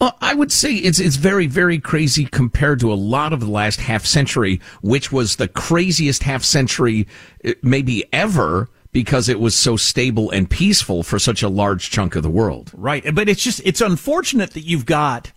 Well, 0.00 0.16
I 0.20 0.34
would 0.34 0.50
say 0.50 0.74
it's 0.74 0.98
it's 0.98 1.14
very 1.14 1.46
very 1.46 1.78
crazy 1.78 2.24
compared 2.24 2.80
to 2.80 2.92
a 2.92 2.94
lot 2.94 3.32
of 3.32 3.38
the 3.38 3.50
last 3.50 3.78
half 3.78 4.04
century, 4.04 4.60
which 4.82 5.12
was 5.12 5.36
the 5.36 5.46
craziest 5.46 6.24
half 6.24 6.42
century 6.42 7.06
uh, 7.44 7.52
maybe 7.62 8.04
ever 8.12 8.68
because 8.96 9.28
it 9.28 9.38
was 9.38 9.54
so 9.54 9.76
stable 9.76 10.30
and 10.30 10.48
peaceful 10.48 11.02
for 11.02 11.18
such 11.18 11.42
a 11.42 11.50
large 11.50 11.90
chunk 11.90 12.16
of 12.16 12.22
the 12.22 12.30
world. 12.30 12.70
Right. 12.72 13.04
But 13.14 13.28
it's 13.28 13.42
just, 13.42 13.60
it's 13.62 13.82
unfortunate 13.82 14.52
that 14.52 14.62
you've 14.62 14.86
got 14.86 15.32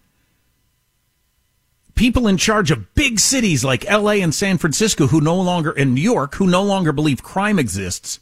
people 1.93 2.25
in 2.25 2.37
charge 2.37 2.71
of 2.71 2.95
big 2.95 3.19
cities 3.19 3.65
like 3.65 3.83
LA 3.83 4.11
and 4.11 4.33
San 4.33 4.59
Francisco 4.59 5.07
who 5.07 5.19
no 5.19 5.35
longer, 5.35 5.71
in 5.71 5.93
New 5.93 5.99
York, 5.99 6.35
who 6.35 6.47
no 6.47 6.63
longer 6.63 6.93
believe 6.93 7.21
crime 7.21 7.59
exists. 7.59 8.21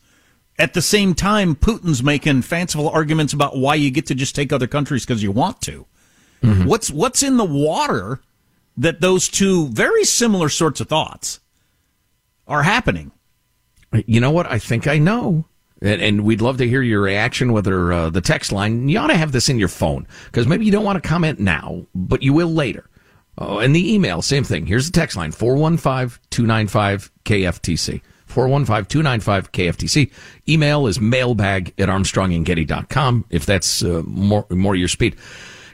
At 0.58 0.74
the 0.74 0.82
same 0.82 1.14
time, 1.14 1.54
Putin's 1.54 2.02
making 2.02 2.42
fanciful 2.42 2.90
arguments 2.90 3.32
about 3.32 3.60
why 3.60 3.76
you 3.76 3.92
get 3.92 4.08
to 4.08 4.16
just 4.16 4.34
take 4.34 4.52
other 4.52 4.66
countries 4.66 5.06
because 5.06 5.22
you 5.22 5.32
want 5.32 5.62
to. 5.62 5.86
Mm-hmm. 6.42 6.66
What's, 6.66 6.90
what's 6.90 7.22
in 7.22 7.38
the 7.38 7.46
water 7.46 8.22
that 8.76 9.02
those 9.02 9.30
two 9.30 9.68
very 9.68 10.04
similar 10.04 10.50
sorts 10.50 10.82
of 10.82 10.90
thoughts 10.90 11.42
are 12.48 12.64
happening? 12.64 13.12
You 13.94 14.20
know 14.20 14.32
what? 14.32 14.52
I 14.52 14.60
think 14.60 14.88
I 14.88 14.98
know. 14.98 15.46
And, 15.82 16.02
and 16.02 16.24
we'd 16.24 16.42
love 16.42 16.58
to 16.58 16.68
hear 16.68 16.82
your 16.82 17.02
reaction, 17.02 17.54
whether 17.54 17.94
uh, 17.94 18.10
the 18.10 18.22
text 18.22 18.52
line, 18.52 18.90
you 18.90 18.98
ought 18.98 19.08
to 19.08 19.18
have 19.18 19.32
this 19.32 19.48
in 19.48 19.60
your 19.60 19.68
phone 19.68 20.08
because 20.26 20.48
maybe 20.48 20.66
you 20.66 20.72
don't 20.72 20.84
want 20.84 21.02
to 21.02 21.08
comment 21.08 21.40
now, 21.40 21.86
but 21.94 22.24
you 22.24 22.34
will 22.34 22.52
later. 22.52 22.90
Oh, 23.38 23.60
and 23.60 23.76
the 23.76 23.94
email, 23.94 24.22
same 24.24 24.44
thing. 24.44 24.66
Here's 24.66 24.90
the 24.90 25.00
text 25.00 25.16
line 25.16 25.32
415 25.32 26.20
295 26.32 27.12
KFTC. 27.24 28.02
415 28.26 28.86
295 28.86 29.52
KFTC. 29.52 30.12
Email 30.50 30.88
is 30.88 31.00
mailbag 31.00 31.74
at 31.78 31.90
armstrongandgetty.com 31.90 33.26
if 33.30 33.46
that's 33.46 33.84
uh, 33.84 34.02
more, 34.06 34.46
more 34.50 34.76
your 34.76 34.88
speed. 34.88 35.16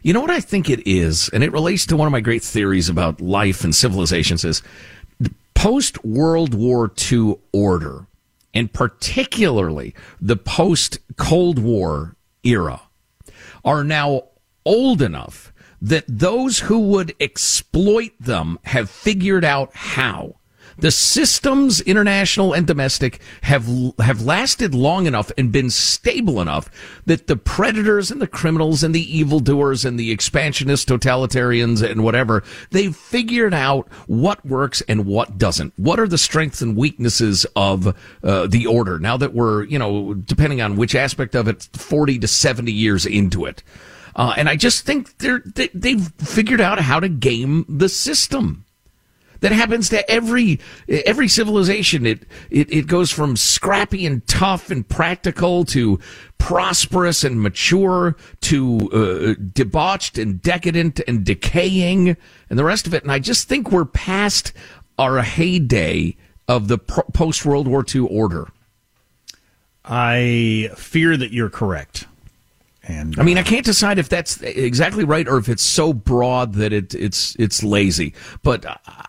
You 0.01 0.11
know 0.11 0.19
what 0.19 0.29
I 0.29 0.41
think 0.41 0.69
it 0.69 0.85
is, 0.85 1.29
and 1.29 1.45
it 1.45 1.53
relates 1.53 1.85
to 1.85 1.95
one 1.95 2.07
of 2.07 2.11
my 2.11 2.19
great 2.19 2.43
theories 2.43 2.89
about 2.89 3.21
life 3.21 3.63
and 3.63 3.73
civilizations 3.73 4.43
is 4.43 4.61
post 5.63 6.03
World 6.03 6.53
War 6.53 6.91
II 7.09 7.35
order, 7.53 8.07
and 8.53 8.73
particularly 8.73 9.95
the 10.19 10.35
post 10.35 10.99
Cold 11.15 11.57
War 11.57 12.17
era, 12.43 12.81
are 13.63 13.85
now 13.85 14.23
old 14.65 15.01
enough 15.01 15.53
that 15.81 16.03
those 16.05 16.59
who 16.59 16.79
would 16.79 17.15
exploit 17.17 18.11
them 18.19 18.59
have 18.63 18.89
figured 18.89 19.45
out 19.45 19.73
how. 19.73 20.35
The 20.77 20.91
systems, 20.91 21.81
international 21.81 22.53
and 22.53 22.65
domestic, 22.65 23.21
have 23.43 23.67
have 23.99 24.21
lasted 24.21 24.73
long 24.73 25.05
enough 25.05 25.31
and 25.37 25.51
been 25.51 25.69
stable 25.69 26.41
enough 26.41 26.69
that 27.05 27.27
the 27.27 27.35
predators 27.35 28.11
and 28.11 28.21
the 28.21 28.27
criminals 28.27 28.83
and 28.83 28.93
the 28.93 29.17
evildoers 29.17 29.85
and 29.85 29.99
the 29.99 30.11
expansionist 30.11 30.87
totalitarians 30.87 31.87
and 31.87 32.03
whatever 32.03 32.43
they've 32.71 32.95
figured 32.95 33.53
out 33.53 33.87
what 34.07 34.43
works 34.45 34.81
and 34.87 35.05
what 35.05 35.37
doesn't. 35.37 35.73
What 35.77 35.99
are 35.99 36.07
the 36.07 36.17
strengths 36.17 36.61
and 36.61 36.75
weaknesses 36.75 37.45
of 37.55 37.95
uh, 38.23 38.47
the 38.47 38.65
order? 38.65 38.99
Now 38.99 39.17
that 39.17 39.33
we're 39.33 39.63
you 39.65 39.79
know 39.79 40.13
depending 40.13 40.61
on 40.61 40.75
which 40.75 40.95
aspect 40.95 41.35
of 41.35 41.47
it, 41.47 41.69
forty 41.73 42.17
to 42.19 42.27
seventy 42.27 42.71
years 42.71 43.05
into 43.05 43.45
it. 43.45 43.63
Uh, 44.15 44.33
and 44.37 44.47
I 44.47 44.55
just 44.55 44.85
think 44.85 45.17
they're, 45.17 45.41
they, 45.55 45.69
they've 45.73 46.07
figured 46.19 46.61
out 46.61 46.79
how 46.79 46.99
to 46.99 47.09
game 47.09 47.65
the 47.67 47.89
system 47.89 48.62
that 49.43 49.51
happens 49.51 49.89
to 49.89 50.09
every 50.09 50.57
every 50.87 51.27
civilization. 51.27 52.05
It, 52.05 52.23
it 52.49 52.71
it 52.71 52.87
goes 52.87 53.11
from 53.11 53.35
scrappy 53.35 54.05
and 54.05 54.25
tough 54.25 54.71
and 54.71 54.87
practical 54.87 55.65
to 55.65 55.99
prosperous 56.37 57.25
and 57.25 57.41
mature 57.41 58.15
to 58.39 58.89
uh, 58.91 59.41
debauched 59.53 60.17
and 60.17 60.41
decadent 60.41 61.01
and 61.09 61.25
decaying 61.25 62.15
and 62.49 62.57
the 62.57 62.63
rest 62.63 62.87
of 62.87 62.93
it. 62.93 63.03
And 63.03 63.11
I 63.11 63.19
just 63.19 63.49
think 63.49 63.69
we're 63.69 63.83
past 63.83 64.53
our 64.97 65.21
heyday 65.21 66.15
of 66.47 66.69
the 66.69 66.77
post 66.77 67.45
World 67.45 67.67
War 67.67 67.83
II 67.93 68.07
order. 68.07 68.47
I 69.83 70.69
fear 70.77 71.17
that 71.17 71.33
you're 71.33 71.49
correct. 71.49 72.07
And 72.85 73.17
I 73.17 73.23
mean, 73.23 73.37
I 73.37 73.41
uh, 73.41 73.45
can't 73.45 73.65
decide 73.65 73.97
if 73.97 74.09
that's 74.09 74.41
exactly 74.41 75.05
right 75.05 75.27
or 75.27 75.37
if 75.37 75.47
it's 75.47 75.63
so 75.63 75.93
broad 75.93 76.55
that 76.55 76.73
it, 76.73 76.93
it's 76.93 77.35
it's 77.39 77.63
lazy. 77.63 78.13
But 78.41 78.65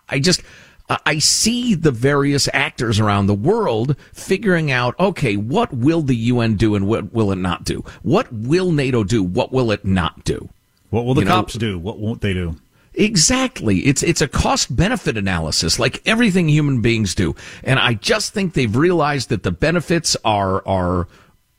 I 0.07 0.19
just 0.19 0.41
I 0.87 1.17
see 1.17 1.73
the 1.73 1.91
various 1.91 2.47
actors 2.53 2.99
around 2.99 3.25
the 3.25 3.33
world 3.33 3.97
figuring 4.13 4.71
out, 4.71 4.97
okay, 4.99 5.35
what 5.35 5.73
will 5.73 6.03
the 6.03 6.15
UN 6.15 6.55
do 6.55 6.75
and 6.75 6.87
what 6.87 7.11
will 7.11 7.31
it 7.31 7.37
not 7.37 7.63
do? 7.63 7.83
What 8.03 8.31
will 8.31 8.71
NATO 8.71 9.03
do? 9.03 9.23
What 9.23 9.51
will 9.51 9.71
it 9.71 9.83
not 9.83 10.23
do? 10.23 10.49
What 10.91 11.05
will 11.05 11.15
the 11.15 11.21
you 11.21 11.27
cops 11.27 11.55
know, 11.55 11.59
do? 11.59 11.79
What 11.79 11.97
won't 11.97 12.21
they 12.21 12.33
do? 12.33 12.55
Exactly. 12.93 13.79
It's 13.79 14.03
it's 14.03 14.21
a 14.21 14.27
cost 14.27 14.73
benefit 14.73 15.17
analysis 15.17 15.79
like 15.79 16.01
everything 16.05 16.47
human 16.47 16.81
beings 16.81 17.15
do. 17.15 17.35
And 17.63 17.79
I 17.79 17.95
just 17.95 18.33
think 18.33 18.53
they've 18.53 18.73
realized 18.73 19.29
that 19.29 19.43
the 19.43 19.51
benefits 19.51 20.15
are 20.23 20.65
are 20.67 21.07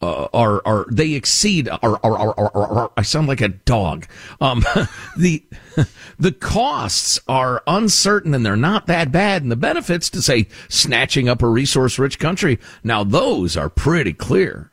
uh, 0.03 0.29
are 0.33 0.63
are 0.67 0.87
they 0.91 1.13
exceed 1.13 1.69
are, 1.69 2.01
are, 2.03 2.19
are, 2.19 2.57
are, 2.57 2.93
I 2.97 3.03
sound 3.03 3.29
like 3.29 3.41
a 3.41 3.49
dog. 3.49 4.07
Um, 4.41 4.65
the 5.17 5.45
the 6.19 6.33
costs 6.33 7.19
are 7.27 7.63
uncertain 7.67 8.35
and 8.35 8.45
they're 8.45 8.57
not 8.57 8.87
that 8.87 9.11
bad, 9.11 9.43
and 9.43 9.51
the 9.51 9.57
benefits 9.57 10.11
to 10.11 10.23
say 10.23 10.49
snatching 10.69 11.29
up 11.29 11.43
a 11.43 11.49
resource 11.49 11.99
rich 11.99 12.19
country 12.19 12.59
now 12.85 13.05
those 13.05 13.57
are 13.57 13.71
pretty 13.71 14.13
clear. 14.13 14.71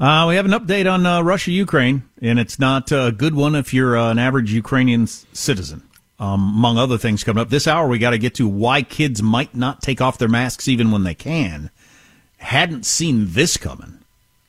Uh, 0.00 0.26
we 0.28 0.34
have 0.34 0.44
an 0.44 0.50
update 0.50 0.92
on 0.92 1.06
uh, 1.06 1.22
Russia 1.22 1.52
Ukraine, 1.52 2.02
and 2.20 2.38
it's 2.38 2.58
not 2.58 2.90
a 2.90 3.12
good 3.16 3.34
one 3.34 3.54
if 3.54 3.72
you're 3.72 3.96
uh, 3.96 4.10
an 4.10 4.18
average 4.18 4.52
Ukrainian 4.52 5.06
citizen. 5.06 5.82
Um, 6.18 6.54
among 6.54 6.78
other 6.78 6.98
things 6.98 7.24
coming 7.24 7.40
up 7.40 7.50
this 7.50 7.66
hour, 7.66 7.88
we 7.88 7.98
got 7.98 8.10
to 8.10 8.18
get 8.18 8.34
to 8.36 8.48
why 8.48 8.82
kids 8.82 9.22
might 9.22 9.54
not 9.54 9.82
take 9.82 10.00
off 10.00 10.18
their 10.18 10.28
masks 10.28 10.68
even 10.68 10.90
when 10.90 11.04
they 11.04 11.14
can 11.14 11.70
hadn't 12.44 12.84
seen 12.84 13.26
this 13.30 13.56
coming. 13.56 13.98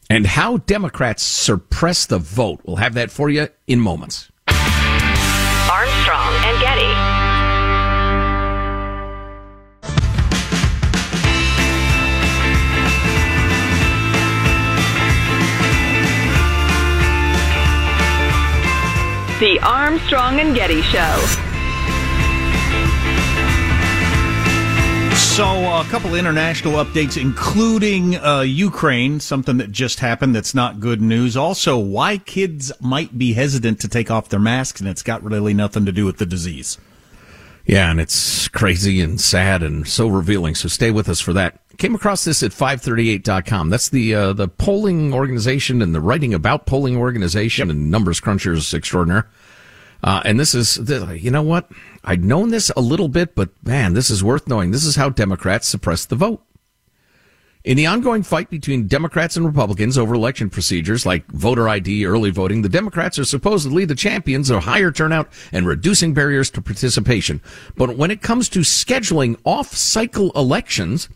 And 0.10 0.28
how 0.28 0.58
Democrats 0.58 1.24
suppress 1.24 2.06
the 2.06 2.20
vote. 2.20 2.62
We'll 2.64 2.76
have 2.76 2.94
that 2.94 3.10
for 3.10 3.30
you 3.30 3.48
in 3.66 3.80
moments. 3.80 4.30
Armstrong 4.48 6.34
and 6.44 6.62
Getty. 6.62 7.16
The 19.40 19.60
Armstrong 19.62 20.40
and 20.40 20.56
Getty 20.56 20.82
Show. 20.84 21.55
So, 25.36 25.44
uh, 25.44 25.84
a 25.86 25.90
couple 25.90 26.16
international 26.16 26.76
updates, 26.76 27.22
including 27.22 28.16
uh, 28.16 28.40
Ukraine, 28.40 29.20
something 29.20 29.58
that 29.58 29.70
just 29.70 30.00
happened 30.00 30.34
that's 30.34 30.56
not 30.56 30.80
good 30.80 31.02
news. 31.02 31.36
Also, 31.36 31.78
why 31.78 32.20
kids 32.20 32.72
might 32.80 33.18
be 33.18 33.34
hesitant 33.34 33.82
to 33.82 33.90
take 33.90 34.10
off 34.10 34.30
their 34.30 34.40
masks, 34.40 34.80
and 34.80 34.88
it's 34.88 35.04
got 35.04 35.22
really 35.22 35.54
nothing 35.54 35.86
to 35.88 35.92
do 35.92 36.06
with 36.06 36.20
the 36.20 36.26
disease. 36.26 36.78
Yeah, 37.66 37.92
and 37.92 38.00
it's 38.00 38.48
crazy 38.48 39.02
and 39.02 39.20
sad 39.20 39.62
and 39.62 39.86
so 39.86 40.08
revealing. 40.08 40.56
So 40.56 40.70
stay 40.70 40.90
with 40.90 41.10
us 41.10 41.20
for 41.20 41.34
that. 41.34 41.60
Came 41.80 41.96
across 41.96 42.24
this 42.24 42.42
at 42.42 42.52
538.com. 42.52 43.70
That's 43.70 43.90
the 43.90 44.16
uh, 44.16 44.32
the 44.32 44.48
polling 44.48 45.14
organization 45.14 45.82
and 45.82 45.94
the 45.94 46.00
writing 46.00 46.34
about 46.34 46.66
polling 46.66 46.96
organization 46.96 47.68
yep. 47.68 47.76
and 47.76 47.92
numbers 47.92 48.22
crunchers 48.22 48.74
extraordinaire. 48.74 49.28
Uh, 50.06 50.22
and 50.24 50.40
this 50.40 50.54
is, 50.54 50.78
you 51.20 51.32
know 51.32 51.42
what? 51.42 51.70
I'd 52.06 52.24
known 52.24 52.50
this 52.50 52.72
a 52.78 52.82
little 52.82 53.08
bit, 53.10 53.34
but 53.36 53.50
man, 53.66 53.94
this 53.94 54.10
is 54.10 54.24
worth 54.24 54.48
knowing. 54.48 54.72
This 54.72 54.86
is 54.86 54.96
how 54.96 55.10
Democrats 55.10 55.68
suppress 55.68 56.06
the 56.06 56.16
vote. 56.16 56.42
In 57.64 57.78
the 57.78 57.88
ongoing 57.88 58.22
fight 58.22 58.52
between 58.52 58.86
Democrats 58.86 59.36
and 59.36 59.44
Republicans 59.44 59.98
over 59.98 60.14
election 60.14 60.52
procedures 60.52 61.04
like 61.04 61.26
voter 61.32 61.68
ID, 61.68 62.06
early 62.06 62.30
voting, 62.30 62.62
the 62.62 62.70
Democrats 62.70 63.18
are 63.18 63.26
supposedly 63.26 63.86
the 63.86 63.96
champions 63.96 64.52
of 64.52 64.64
higher 64.64 64.92
turnout 64.92 65.30
and 65.52 65.66
reducing 65.66 66.14
barriers 66.14 66.52
to 66.52 66.62
participation. 66.62 67.42
But 67.76 67.98
when 67.98 68.12
it 68.12 68.22
comes 68.22 68.50
to 68.50 68.60
scheduling 68.60 69.40
off-cycle 69.44 70.32
elections, 70.36 71.10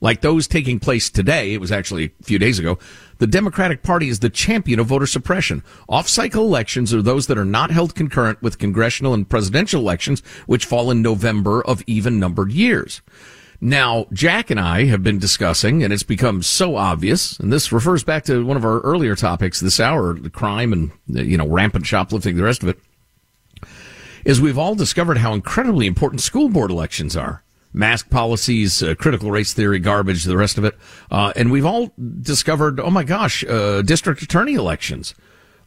like 0.00 0.20
those 0.20 0.46
taking 0.46 0.78
place 0.78 1.08
today, 1.08 1.54
it 1.54 1.60
was 1.60 1.72
actually 1.72 2.12
a 2.20 2.22
few 2.22 2.38
days 2.38 2.58
ago, 2.58 2.78
the 3.18 3.26
Democratic 3.26 3.82
Party 3.82 4.08
is 4.08 4.20
the 4.20 4.28
champion 4.28 4.78
of 4.78 4.86
voter 4.86 5.06
suppression. 5.06 5.62
Off-cycle 5.88 6.44
elections 6.44 6.92
are 6.92 7.00
those 7.00 7.26
that 7.28 7.38
are 7.38 7.46
not 7.46 7.70
held 7.70 7.94
concurrent 7.94 8.42
with 8.42 8.58
congressional 8.58 9.14
and 9.14 9.28
presidential 9.28 9.80
elections, 9.80 10.20
which 10.46 10.66
fall 10.66 10.90
in 10.90 11.00
November 11.00 11.64
of 11.64 11.82
even 11.86 12.20
numbered 12.20 12.52
years. 12.52 13.00
Now, 13.58 14.06
Jack 14.12 14.50
and 14.50 14.60
I 14.60 14.84
have 14.84 15.02
been 15.02 15.18
discussing, 15.18 15.82
and 15.82 15.90
it's 15.90 16.02
become 16.02 16.42
so 16.42 16.76
obvious, 16.76 17.38
and 17.38 17.50
this 17.50 17.72
refers 17.72 18.04
back 18.04 18.24
to 18.24 18.44
one 18.44 18.58
of 18.58 18.66
our 18.66 18.80
earlier 18.80 19.16
topics 19.16 19.60
this 19.60 19.80
hour, 19.80 20.12
the 20.12 20.28
crime 20.28 20.74
and, 20.74 20.90
you 21.06 21.38
know, 21.38 21.48
rampant 21.48 21.86
shoplifting, 21.86 22.36
the 22.36 22.42
rest 22.42 22.62
of 22.62 22.68
it, 22.68 22.78
is 24.26 24.42
we've 24.42 24.58
all 24.58 24.74
discovered 24.74 25.16
how 25.16 25.32
incredibly 25.32 25.86
important 25.86 26.20
school 26.20 26.50
board 26.50 26.70
elections 26.70 27.16
are. 27.16 27.44
Mask 27.76 28.08
policies, 28.08 28.82
uh, 28.82 28.94
critical 28.94 29.30
race 29.30 29.52
theory, 29.52 29.78
garbage, 29.78 30.24
the 30.24 30.36
rest 30.36 30.56
of 30.56 30.64
it. 30.64 30.74
Uh, 31.10 31.32
and 31.36 31.52
we've 31.52 31.66
all 31.66 31.92
discovered, 32.22 32.80
oh 32.80 32.90
my 32.90 33.04
gosh, 33.04 33.44
uh, 33.44 33.82
district 33.82 34.22
attorney 34.22 34.54
elections 34.54 35.14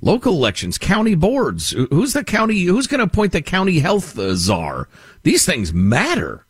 local 0.02 0.34
elections, 0.34 0.78
county 0.78 1.16
boards. 1.16 1.72
Who's 1.92 2.14
the 2.14 2.24
county? 2.24 2.64
Who's 2.64 2.88
going 2.88 3.00
to 3.00 3.06
appoint 3.06 3.34
the 3.34 3.42
county 3.42 3.80
health 3.80 4.18
uh, 4.18 4.34
czar? 4.36 4.88
These 5.24 5.46
things 5.46 5.74
matter. 5.74 6.46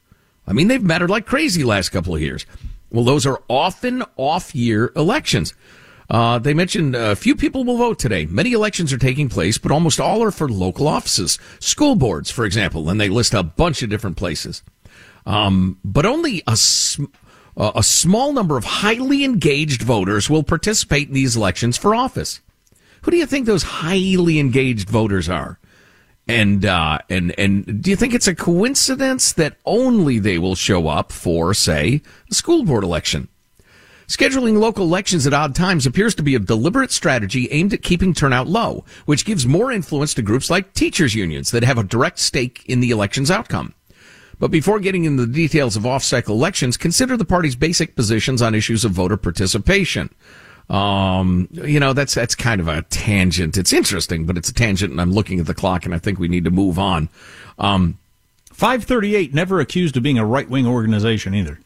I 0.47 0.53
mean, 0.53 0.67
they've 0.67 0.83
mattered 0.83 1.09
like 1.09 1.25
crazy 1.25 1.63
last 1.63 1.89
couple 1.89 2.15
of 2.15 2.21
years. 2.21 2.45
Well, 2.91 3.03
those 3.03 3.25
are 3.25 3.41
often 3.47 4.03
off 4.17 4.55
year 4.55 4.91
elections. 4.95 5.53
Uh, 6.09 6.39
they 6.39 6.55
mentioned 6.55 6.95
a 6.95 7.09
uh, 7.09 7.15
few 7.15 7.35
people 7.35 7.63
will 7.63 7.77
vote 7.77 7.99
today. 7.99 8.25
Many 8.25 8.53
elections 8.53 8.91
are 8.91 8.97
taking 8.97 9.29
place, 9.29 9.59
but 9.59 9.71
almost 9.71 9.99
all 9.99 10.23
are 10.23 10.31
for 10.31 10.49
local 10.49 10.87
offices, 10.87 11.37
school 11.59 11.95
boards, 11.95 12.31
for 12.31 12.45
example, 12.45 12.89
and 12.89 12.99
they 12.99 13.09
list 13.09 13.35
a 13.35 13.43
bunch 13.43 13.83
of 13.83 13.91
different 13.91 14.17
places. 14.17 14.63
Um, 15.25 15.79
but 15.83 16.05
only 16.05 16.43
a, 16.47 16.55
sm- 16.55 17.05
a 17.57 17.83
small 17.83 18.33
number 18.33 18.57
of 18.57 18.63
highly 18.63 19.23
engaged 19.23 19.81
voters 19.81 20.29
will 20.29 20.43
participate 20.43 21.09
in 21.09 21.13
these 21.13 21.35
elections 21.35 21.77
for 21.77 21.93
office. 21.93 22.41
Who 23.01 23.11
do 23.11 23.17
you 23.17 23.25
think 23.25 23.45
those 23.45 23.63
highly 23.63 24.39
engaged 24.39 24.89
voters 24.89 25.29
are? 25.29 25.59
And 26.27 26.63
uh, 26.63 26.99
and 27.09 27.33
and 27.39 27.81
do 27.81 27.89
you 27.89 27.95
think 27.95 28.13
it's 28.13 28.27
a 28.27 28.35
coincidence 28.35 29.33
that 29.33 29.57
only 29.65 30.19
they 30.19 30.37
will 30.37 30.53
show 30.55 30.87
up 30.87 31.11
for, 31.11 31.55
say, 31.55 32.01
a 32.29 32.33
school 32.35 32.63
board 32.65 32.83
election? 32.83 33.29
Scheduling 34.07 34.59
local 34.59 34.85
elections 34.85 35.25
at 35.25 35.33
odd 35.33 35.55
times 35.55 35.85
appears 35.85 36.15
to 36.15 36.23
be 36.23 36.35
a 36.35 36.39
deliberate 36.39 36.91
strategy 36.91 37.47
aimed 37.51 37.73
at 37.73 37.81
keeping 37.81 38.13
turnout 38.13 38.47
low, 38.47 38.85
which 39.05 39.25
gives 39.25 39.45
more 39.45 39.71
influence 39.71 40.13
to 40.15 40.21
groups 40.21 40.49
like 40.49 40.73
teachers 40.73 41.15
unions 41.15 41.51
that 41.51 41.63
have 41.63 41.77
a 41.77 41.83
direct 41.83 42.19
stake 42.19 42.63
in 42.65 42.79
the 42.79 42.91
election's 42.91 43.31
outcome. 43.31 43.73
But 44.39 44.51
before 44.51 44.79
getting 44.79 45.03
into 45.03 45.25
the 45.25 45.33
details 45.33 45.75
of 45.75 45.85
off-cycle 45.85 46.33
elections, 46.33 46.77
consider 46.77 47.17
the 47.17 47.25
party's 47.25 47.55
basic 47.55 47.95
positions 47.95 48.41
on 48.41 48.55
issues 48.55 48.85
of 48.85 48.91
voter 48.91 49.17
participation. 49.17 50.09
Um, 50.69 51.49
you 51.51 51.79
know, 51.79 51.93
that's, 51.93 52.13
that's 52.13 52.35
kind 52.35 52.61
of 52.61 52.67
a 52.67 52.83
tangent. 52.83 53.57
It's 53.57 53.73
interesting, 53.73 54.25
but 54.25 54.37
it's 54.37 54.49
a 54.49 54.53
tangent 54.53 54.91
and 54.91 55.01
I'm 55.01 55.11
looking 55.11 55.39
at 55.39 55.47
the 55.47 55.53
clock 55.53 55.85
and 55.85 55.93
I 55.93 55.97
think 55.97 56.19
we 56.19 56.27
need 56.27 56.45
to 56.45 56.51
move 56.51 56.79
on. 56.79 57.09
Um, 57.57 57.97
538 58.53 59.33
never 59.33 59.59
accused 59.59 59.97
of 59.97 60.03
being 60.03 60.17
a 60.17 60.25
right 60.25 60.49
wing 60.49 60.67
organization 60.67 61.33
either. 61.33 61.59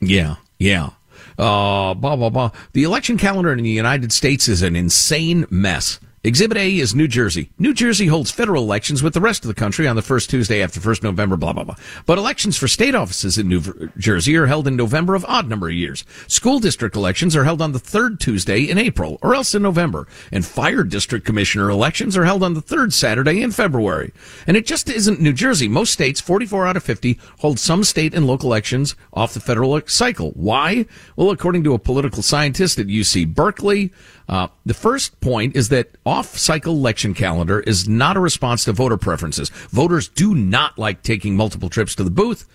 Yeah, 0.00 0.36
yeah. 0.58 0.90
Uh, 1.38 1.94
blah, 1.94 2.16
blah, 2.16 2.28
blah. 2.28 2.50
The 2.72 2.84
election 2.84 3.16
calendar 3.16 3.52
in 3.52 3.62
the 3.62 3.70
United 3.70 4.12
States 4.12 4.46
is 4.46 4.62
an 4.62 4.76
insane 4.76 5.46
mess. 5.50 5.98
Exhibit 6.26 6.56
A 6.56 6.78
is 6.78 6.94
New 6.94 7.06
Jersey. 7.06 7.50
New 7.58 7.74
Jersey 7.74 8.06
holds 8.06 8.30
federal 8.30 8.62
elections 8.62 9.02
with 9.02 9.12
the 9.12 9.20
rest 9.20 9.44
of 9.44 9.48
the 9.48 9.54
country 9.54 9.86
on 9.86 9.94
the 9.94 10.00
first 10.00 10.30
Tuesday 10.30 10.62
after 10.62 10.80
1st 10.80 11.02
November, 11.02 11.36
blah, 11.36 11.52
blah, 11.52 11.64
blah. 11.64 11.74
But 12.06 12.16
elections 12.16 12.56
for 12.56 12.66
state 12.66 12.94
offices 12.94 13.36
in 13.36 13.46
New 13.46 13.90
Jersey 13.98 14.34
are 14.38 14.46
held 14.46 14.66
in 14.66 14.74
November 14.74 15.14
of 15.14 15.26
odd 15.26 15.50
number 15.50 15.68
of 15.68 15.74
years. 15.74 16.02
School 16.26 16.60
district 16.60 16.96
elections 16.96 17.36
are 17.36 17.44
held 17.44 17.60
on 17.60 17.72
the 17.72 17.78
third 17.78 18.20
Tuesday 18.20 18.62
in 18.62 18.78
April, 18.78 19.18
or 19.20 19.34
else 19.34 19.54
in 19.54 19.60
November. 19.60 20.08
And 20.32 20.46
fire 20.46 20.82
district 20.82 21.26
commissioner 21.26 21.68
elections 21.68 22.16
are 22.16 22.24
held 22.24 22.42
on 22.42 22.54
the 22.54 22.62
third 22.62 22.94
Saturday 22.94 23.42
in 23.42 23.50
February. 23.50 24.10
And 24.46 24.56
it 24.56 24.64
just 24.64 24.88
isn't 24.88 25.20
New 25.20 25.34
Jersey. 25.34 25.68
Most 25.68 25.92
states, 25.92 26.22
44 26.22 26.66
out 26.66 26.78
of 26.78 26.84
50, 26.84 27.18
hold 27.40 27.58
some 27.58 27.84
state 27.84 28.14
and 28.14 28.26
local 28.26 28.48
elections 28.48 28.96
off 29.12 29.34
the 29.34 29.40
federal 29.40 29.78
cycle. 29.84 30.30
Why? 30.30 30.86
Well, 31.16 31.30
according 31.30 31.64
to 31.64 31.74
a 31.74 31.78
political 31.78 32.22
scientist 32.22 32.78
at 32.78 32.86
UC 32.86 33.34
Berkeley, 33.34 33.92
uh, 34.28 34.48
the 34.64 34.74
first 34.74 35.20
point 35.20 35.54
is 35.54 35.68
that 35.68 35.90
off-cycle 36.14 36.72
election 36.72 37.12
calendar 37.12 37.58
is 37.58 37.88
not 37.88 38.16
a 38.16 38.20
response 38.20 38.64
to 38.64 38.72
voter 38.72 38.96
preferences. 38.96 39.48
Voters 39.70 40.06
do 40.06 40.32
not 40.32 40.78
like 40.78 41.02
taking 41.02 41.34
multiple 41.34 41.68
trips 41.68 41.96
to 41.96 42.04
the 42.04 42.10
booth. 42.10 42.46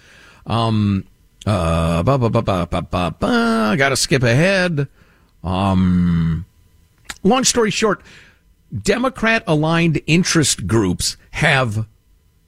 Um, 0.45 1.05
uh, 1.45 2.01
ba, 2.03 2.17
ba, 2.17 2.29
ba, 2.29 2.41
ba, 2.41 2.65
ba, 2.65 2.81
ba, 2.81 3.15
ba. 3.19 3.27
I 3.27 3.75
gotta 3.75 3.97
skip 3.97 4.23
ahead. 4.23 4.87
Um, 5.43 6.45
long 7.21 7.43
story 7.43 7.69
short, 7.69 8.01
Democrat 8.81 9.43
aligned 9.45 9.99
interest 10.07 10.65
groups 10.65 11.17
have 11.31 11.85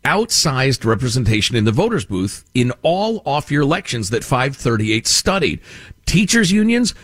outsized 0.06 0.86
representation 0.86 1.58
in 1.58 1.65
the 1.65 1.74
voters 1.74 2.06
booth 2.06 2.45
in 2.54 2.71
all 2.84 3.21
off 3.26 3.52
year 3.52 3.62
elections 3.62 4.12
that 4.12 4.24
538 4.24 5.06
studied. 5.08 5.60
Teachers 6.06 6.54
unions, 6.54 6.95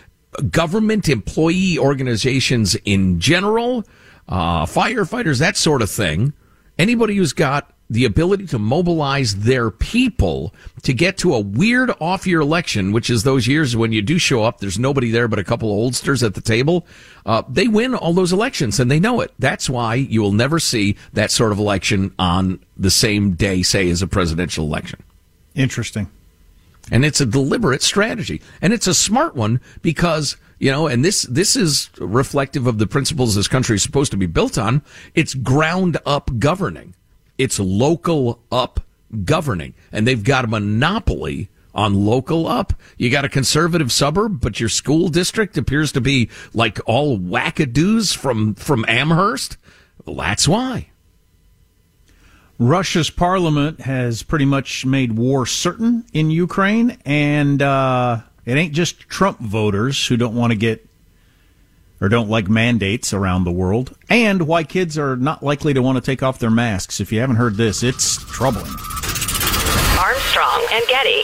government 0.44 1.10
employee 1.10 1.78
organizations 1.78 2.76
in 2.86 3.20
general, 3.20 3.84
uh, 4.28 4.66
firefighters, 4.66 5.40
that 5.40 5.58
sort 5.58 5.82
of 5.82 5.90
thing. 5.90 6.34
Anybody 6.78 7.16
who's 7.16 7.34
got 7.34 7.74
the 7.90 8.06
ability 8.06 8.46
to 8.48 8.60
mobilize 8.60 9.38
their 9.38 9.72
people 9.72 10.54
to 10.84 10.94
get 10.94 11.18
to 11.18 11.34
a 11.34 11.40
weird 11.40 11.92
off 12.02 12.28
year 12.28 12.42
election, 12.42 12.92
which 12.92 13.10
is 13.10 13.24
those 13.24 13.48
years 13.48 13.76
when 13.76 13.92
you 13.92 14.02
do 14.02 14.20
show 14.20 14.44
up, 14.44 14.60
there's 14.60 14.78
nobody 14.78 15.10
there 15.10 15.28
but 15.28 15.40
a 15.40 15.44
couple 15.44 15.72
of 15.72 15.78
oldsters 15.78 16.22
at 16.22 16.34
the 16.34 16.42
table. 16.42 16.86
Uh, 17.26 17.44
they 17.48 17.68
win 17.68 17.96
all 17.96 18.14
those 18.14 18.34
elections 18.34 18.80
and 18.80 18.92
they 18.92 19.00
know 19.00 19.22
it. 19.22 19.34
That's 19.40 19.70
why 19.70 19.96
you 19.96 20.22
will 20.22 20.34
never 20.34 20.60
see 20.60 20.98
that 21.14 21.32
sort 21.32 21.52
of 21.52 21.60
election 21.60 22.14
on 22.20 22.60
the 22.76 22.92
same 22.92 23.34
day, 23.34 23.64
say, 23.64 23.90
as 23.90 24.02
a 24.02 24.08
presidential 24.08 24.66
election. 24.66 25.02
Interesting. 25.56 26.10
And 26.92 27.04
it's 27.04 27.22
a 27.22 27.26
deliberate 27.26 27.82
strategy. 27.82 28.42
And 28.62 28.74
it's 28.74 28.88
a 28.88 28.94
smart 28.94 29.36
one 29.36 29.60
because, 29.82 30.38
you 30.60 30.72
know, 30.72 30.88
and 30.88 31.04
this, 31.04 31.24
this 31.24 31.56
is 31.56 31.90
reflective 32.00 32.68
of 32.68 32.78
the 32.78 32.88
principles 32.88 33.36
this 33.36 33.48
country 33.48 33.76
is 33.76 33.84
supposed 33.84 34.12
to 34.12 34.18
be 34.18 34.26
built 34.26 34.58
on. 34.58 34.82
It's 35.14 35.34
ground 35.34 35.98
up 36.06 36.32
governing. 36.40 36.96
It's 37.38 37.60
local 37.60 38.42
up 38.52 38.80
governing. 39.26 39.74
And 39.92 40.08
they've 40.08 40.24
got 40.24 40.46
a 40.46 40.48
monopoly 40.48 41.50
on 41.76 41.94
local 41.94 42.48
up. 42.48 42.74
You 42.98 43.10
got 43.10 43.26
a 43.26 43.30
conservative 43.30 43.92
suburb, 43.92 44.42
but 44.42 44.60
your 44.60 44.70
school 44.70 45.10
district 45.10 45.58
appears 45.58 45.92
to 45.92 46.02
be 46.02 46.30
like 46.54 46.80
all 46.86 47.20
wackadoos 47.20 48.16
from, 48.16 48.56
from 48.56 48.84
Amherst. 48.88 49.58
Well, 50.06 50.16
that's 50.16 50.48
why. 50.48 50.90
Russia's 52.60 53.10
parliament 53.10 53.82
has 53.82 54.24
pretty 54.24 54.46
much 54.46 54.86
made 54.86 55.14
war 55.14 55.46
certain 55.46 56.06
in 56.14 56.32
Ukraine, 56.32 56.98
and 57.06 57.62
uh, 57.62 58.22
it 58.46 58.58
ain't 58.58 58.74
just 58.74 59.02
Trump 59.02 59.40
voters 59.40 60.08
who 60.08 60.18
don't 60.18 60.36
want 60.36 60.52
to 60.52 60.58
get 60.58 60.88
or 62.00 62.10
don't 62.10 62.30
like 62.30 62.48
mandates 62.48 63.14
around 63.14 63.44
the 63.44 63.52
world, 63.52 63.96
and 64.10 64.48
why 64.48 64.64
kids 64.64 64.98
are 64.98 65.16
not 65.16 65.42
likely 65.42 65.74
to 65.74 65.82
want 65.82 65.98
to 65.98 66.02
take 66.02 66.22
off 66.22 66.40
their 66.40 66.52
masks. 66.52 67.00
If 67.00 67.12
you 67.12 67.20
haven't 67.20 67.38
heard 67.38 67.56
this, 67.56 67.82
it's 67.84 68.18
troubling. 68.26 68.72
Armstrong 70.00 70.66
and 70.72 70.86
Getty. 70.88 71.24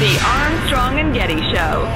The 0.00 0.18
Armstrong 0.24 0.98
and 0.98 1.12
Getty 1.12 1.34
Show. 1.52 1.86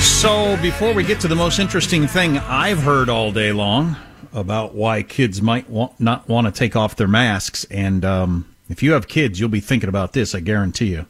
So, 0.00 0.60
before 0.60 0.92
we 0.92 1.04
get 1.04 1.20
to 1.20 1.28
the 1.28 1.36
most 1.36 1.60
interesting 1.60 2.08
thing 2.08 2.38
I've 2.38 2.82
heard 2.82 3.08
all 3.08 3.30
day 3.30 3.52
long 3.52 3.94
about 4.32 4.74
why 4.74 5.04
kids 5.04 5.40
might 5.40 5.70
want, 5.70 6.00
not 6.00 6.28
want 6.28 6.48
to 6.48 6.52
take 6.52 6.74
off 6.74 6.96
their 6.96 7.06
masks, 7.06 7.66
and 7.70 8.04
um, 8.04 8.52
if 8.68 8.82
you 8.82 8.94
have 8.94 9.06
kids, 9.06 9.38
you'll 9.38 9.48
be 9.48 9.60
thinking 9.60 9.88
about 9.88 10.12
this, 10.12 10.34
I 10.34 10.40
guarantee 10.40 10.90
you. 10.90 11.06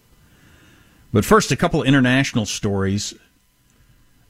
But 1.11 1.25
first, 1.25 1.51
a 1.53 1.57
couple 1.57 1.83
international 1.85 2.45
stories. 2.45 3.15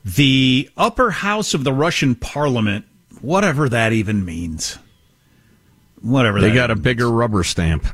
The 0.04 0.70
upper 0.76 1.10
house 1.10 1.54
of 1.54 1.64
the 1.64 1.72
Russian 1.72 2.14
parliament, 2.14 2.84
whatever 3.20 3.68
that 3.68 3.92
even 3.92 4.24
means. 4.24 4.78
Whatever 6.00 6.40
They 6.40 6.50
that 6.50 6.54
got 6.54 6.70
a 6.70 6.76
bigger 6.76 7.10
rubber 7.10 7.42
stamp. 7.42 7.88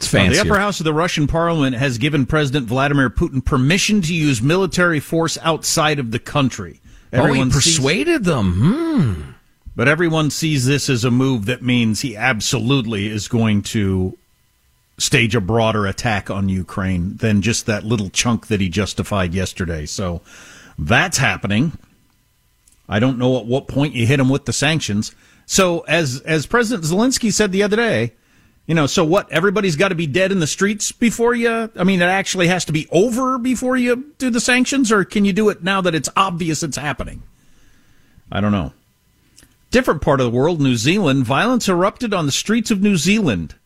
It's 0.00 0.14
Uh, 0.14 0.44
the 0.44 0.50
upper 0.50 0.58
house 0.60 0.80
of 0.80 0.84
the 0.84 0.94
Russian 0.94 1.26
parliament 1.26 1.76
has 1.76 1.98
given 1.98 2.26
President 2.26 2.66
Vladimir 2.66 3.10
Putin 3.10 3.44
permission 3.44 4.00
to 4.02 4.14
use 4.14 4.40
military 4.42 5.00
force 5.00 5.36
outside 5.42 5.98
of 5.98 6.10
the 6.10 6.18
country. 6.18 6.80
oh, 7.12 7.32
he 7.32 7.42
sees- 7.42 7.52
persuaded 7.52 8.24
them. 8.24 8.52
Hmm. 8.54 9.20
but 9.76 9.88
everyone 9.88 10.30
sees 10.30 10.66
this 10.66 10.88
as 10.90 11.04
a 11.04 11.10
move 11.10 11.46
that 11.46 11.62
means 11.62 12.00
he 12.00 12.16
absolutely 12.16 13.08
is 13.08 13.28
going 13.28 13.62
to 13.62 14.16
stage 14.98 15.34
a 15.34 15.40
broader 15.40 15.86
attack 15.86 16.28
on 16.30 16.48
Ukraine 16.50 17.16
than 17.16 17.40
just 17.40 17.64
that 17.66 17.84
little 17.84 18.10
chunk 18.10 18.48
that 18.48 18.60
he 18.60 18.68
justified 18.68 19.32
yesterday. 19.34 19.86
So 19.86 20.20
that's 20.78 21.18
happening. 21.18 21.72
I 22.88 22.98
don't 22.98 23.16
know 23.18 23.38
at 23.38 23.46
what 23.46 23.68
point 23.68 23.94
you 23.94 24.06
hit 24.06 24.20
him 24.20 24.28
with 24.28 24.44
the 24.44 24.52
sanctions. 24.52 25.14
So 25.46 25.80
as 25.88 26.20
as 26.26 26.46
President 26.46 26.84
Zelensky 26.86 27.32
said 27.32 27.50
the 27.52 27.62
other 27.62 27.76
day, 27.76 28.12
you 28.70 28.76
know, 28.76 28.86
so 28.86 29.04
what? 29.04 29.28
Everybody's 29.32 29.74
got 29.74 29.88
to 29.88 29.96
be 29.96 30.06
dead 30.06 30.30
in 30.30 30.38
the 30.38 30.46
streets 30.46 30.92
before 30.92 31.34
you. 31.34 31.68
I 31.74 31.82
mean, 31.82 32.00
it 32.00 32.04
actually 32.04 32.46
has 32.46 32.64
to 32.66 32.72
be 32.72 32.86
over 32.92 33.36
before 33.36 33.76
you 33.76 34.14
do 34.18 34.30
the 34.30 34.38
sanctions, 34.38 34.92
or 34.92 35.04
can 35.04 35.24
you 35.24 35.32
do 35.32 35.48
it 35.48 35.64
now 35.64 35.80
that 35.80 35.96
it's 35.96 36.08
obvious 36.14 36.62
it's 36.62 36.76
happening? 36.76 37.24
I 38.30 38.40
don't 38.40 38.52
know. 38.52 38.72
Different 39.72 40.02
part 40.02 40.20
of 40.20 40.26
the 40.26 40.38
world, 40.38 40.60
New 40.60 40.76
Zealand, 40.76 41.24
violence 41.24 41.68
erupted 41.68 42.14
on 42.14 42.26
the 42.26 42.30
streets 42.30 42.70
of 42.70 42.80
New 42.80 42.96
Zealand 42.96 43.56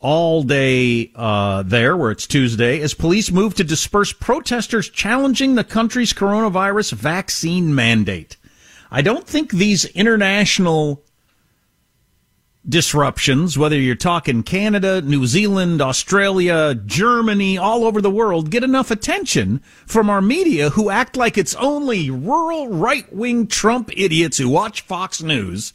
all 0.00 0.44
day 0.44 1.10
uh, 1.14 1.62
there, 1.62 1.94
where 1.94 2.10
it's 2.10 2.26
Tuesday, 2.26 2.80
as 2.80 2.94
police 2.94 3.30
moved 3.30 3.58
to 3.58 3.64
disperse 3.64 4.14
protesters 4.14 4.88
challenging 4.88 5.56
the 5.56 5.62
country's 5.62 6.14
coronavirus 6.14 6.94
vaccine 6.94 7.74
mandate. 7.74 8.38
I 8.90 9.02
don't 9.02 9.26
think 9.26 9.50
these 9.50 9.84
international 9.84 11.02
disruptions, 12.68 13.56
whether 13.56 13.78
you're 13.78 13.94
talking 13.94 14.42
Canada, 14.42 15.00
New 15.00 15.26
Zealand, 15.26 15.80
Australia, 15.80 16.74
Germany, 16.74 17.56
all 17.56 17.84
over 17.84 18.00
the 18.00 18.10
world, 18.10 18.50
get 18.50 18.62
enough 18.62 18.90
attention 18.90 19.60
from 19.86 20.10
our 20.10 20.20
media 20.20 20.70
who 20.70 20.90
act 20.90 21.16
like 21.16 21.38
it's 21.38 21.54
only 21.54 22.10
rural 22.10 22.68
right 22.68 23.10
wing 23.12 23.46
Trump 23.46 23.90
idiots 23.96 24.38
who 24.38 24.48
watch 24.48 24.82
Fox 24.82 25.22
News 25.22 25.72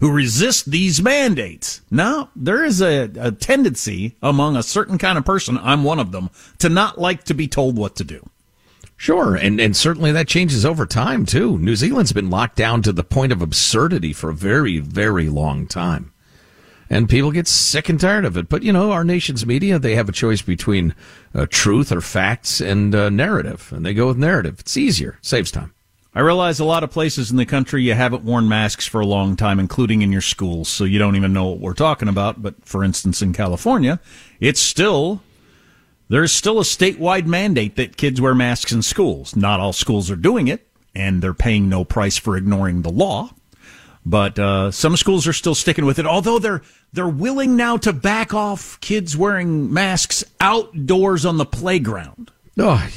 who 0.00 0.12
resist 0.12 0.70
these 0.70 1.02
mandates. 1.02 1.80
Now, 1.90 2.30
there 2.36 2.64
is 2.64 2.82
a, 2.82 3.10
a 3.18 3.32
tendency 3.32 4.14
among 4.22 4.56
a 4.56 4.62
certain 4.62 4.98
kind 4.98 5.16
of 5.16 5.24
person, 5.24 5.58
I'm 5.58 5.84
one 5.84 5.98
of 5.98 6.12
them, 6.12 6.30
to 6.58 6.68
not 6.68 6.98
like 6.98 7.24
to 7.24 7.34
be 7.34 7.48
told 7.48 7.76
what 7.78 7.96
to 7.96 8.04
do. 8.04 8.28
Sure, 8.98 9.34
and 9.34 9.60
and 9.60 9.76
certainly 9.76 10.10
that 10.12 10.26
changes 10.26 10.64
over 10.64 10.86
time 10.86 11.26
too. 11.26 11.58
New 11.58 11.76
Zealand's 11.76 12.12
been 12.12 12.30
locked 12.30 12.56
down 12.56 12.80
to 12.82 12.92
the 12.92 13.04
point 13.04 13.30
of 13.30 13.42
absurdity 13.42 14.14
for 14.14 14.30
a 14.30 14.34
very, 14.34 14.78
very 14.78 15.28
long 15.28 15.66
time. 15.66 16.12
And 16.88 17.08
people 17.08 17.32
get 17.32 17.48
sick 17.48 17.88
and 17.88 18.00
tired 18.00 18.24
of 18.24 18.36
it. 18.36 18.48
But, 18.48 18.62
you 18.62 18.72
know, 18.72 18.92
our 18.92 19.04
nation's 19.04 19.44
media, 19.44 19.78
they 19.78 19.96
have 19.96 20.08
a 20.08 20.12
choice 20.12 20.40
between 20.40 20.94
uh, 21.34 21.46
truth 21.50 21.90
or 21.90 22.00
facts 22.00 22.60
and 22.60 22.94
uh, 22.94 23.10
narrative. 23.10 23.72
And 23.74 23.84
they 23.84 23.92
go 23.92 24.06
with 24.06 24.18
narrative. 24.18 24.60
It's 24.60 24.76
easier, 24.76 25.18
saves 25.20 25.50
time. 25.50 25.72
I 26.14 26.20
realize 26.20 26.60
a 26.60 26.64
lot 26.64 26.82
of 26.82 26.90
places 26.90 27.30
in 27.30 27.36
the 27.36 27.44
country 27.44 27.82
you 27.82 27.92
haven't 27.92 28.24
worn 28.24 28.48
masks 28.48 28.86
for 28.86 29.02
a 29.02 29.06
long 29.06 29.36
time, 29.36 29.60
including 29.60 30.00
in 30.00 30.12
your 30.12 30.22
schools, 30.22 30.68
so 30.68 30.84
you 30.84 30.98
don't 30.98 31.16
even 31.16 31.34
know 31.34 31.48
what 31.48 31.58
we're 31.58 31.74
talking 31.74 32.08
about. 32.08 32.40
But 32.40 32.64
for 32.64 32.82
instance, 32.82 33.20
in 33.20 33.34
California, 33.34 34.00
it's 34.40 34.60
still 34.60 35.20
There's 36.08 36.32
still 36.32 36.60
a 36.60 36.62
statewide 36.62 37.26
mandate 37.26 37.76
that 37.76 37.96
kids 37.96 38.20
wear 38.20 38.34
masks 38.34 38.72
in 38.72 38.82
schools. 38.82 39.34
Not 39.34 39.58
all 39.60 39.72
schools 39.72 40.10
are 40.10 40.16
doing 40.16 40.46
it, 40.46 40.66
and 40.94 41.20
they're 41.20 41.34
paying 41.34 41.68
no 41.68 41.84
price 41.84 42.16
for 42.16 42.36
ignoring 42.36 42.82
the 42.82 42.90
law. 42.90 43.30
But 44.08 44.38
uh, 44.38 44.70
some 44.70 44.96
schools 44.96 45.26
are 45.26 45.32
still 45.32 45.56
sticking 45.56 45.84
with 45.84 45.98
it, 45.98 46.06
although 46.06 46.38
they're 46.38 46.62
they're 46.92 47.08
willing 47.08 47.56
now 47.56 47.76
to 47.78 47.92
back 47.92 48.32
off 48.32 48.80
kids 48.80 49.16
wearing 49.16 49.72
masks 49.74 50.24
outdoors 50.40 51.26
on 51.26 51.38
the 51.38 51.44
playground. 51.44 52.30
Oh, 52.56 52.88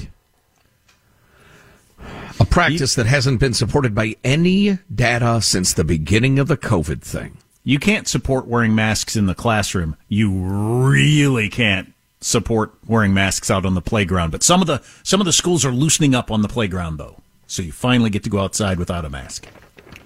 a 2.40 2.46
practice 2.46 2.94
that 2.94 3.08
hasn't 3.08 3.40
been 3.40 3.56
supported 3.56 3.96
by 3.96 4.16
any 4.24 4.78
data 4.94 5.42
since 5.42 5.74
the 5.74 5.84
beginning 5.84 6.38
of 6.38 6.48
the 6.48 6.56
COVID 6.56 7.02
thing. 7.02 7.38
You 7.64 7.80
can't 7.80 8.08
support 8.08 8.46
wearing 8.46 8.76
masks 8.76 9.16
in 9.16 9.26
the 9.26 9.36
classroom. 9.36 9.98
You 10.08 10.32
really 10.32 11.50
can't 11.50 11.92
support 12.22 12.74
wearing 12.86 13.16
masks 13.16 13.50
out 13.50 13.66
on 13.66 13.74
the 13.74 13.82
playground. 13.82 14.30
But 14.32 14.44
some 14.44 14.62
of 14.62 14.68
the 14.68 14.84
some 15.02 15.20
of 15.20 15.26
the 15.26 15.34
schools 15.34 15.66
are 15.66 15.72
loosening 15.72 16.14
up 16.14 16.30
on 16.30 16.44
the 16.44 16.48
playground 16.48 16.98
though. 16.98 17.18
So 17.48 17.64
you 17.64 17.72
finally 17.72 18.12
get 18.12 18.24
to 18.26 18.30
go 18.30 18.40
outside 18.40 18.78
without 18.78 19.06
a 19.06 19.10
mask. 19.10 19.48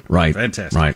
Right. 0.07 0.33
Fantastic. 0.33 0.79
Right. 0.79 0.95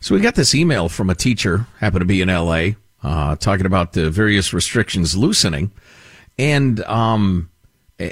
So 0.00 0.14
we 0.14 0.20
got 0.20 0.34
this 0.34 0.54
email 0.54 0.88
from 0.88 1.10
a 1.10 1.14
teacher, 1.14 1.66
happened 1.78 2.00
to 2.00 2.06
be 2.06 2.22
in 2.22 2.28
LA, 2.28 2.70
uh, 3.02 3.36
talking 3.36 3.66
about 3.66 3.92
the 3.92 4.10
various 4.10 4.52
restrictions 4.52 5.16
loosening. 5.16 5.70
And, 6.38 6.80
um, 6.84 7.50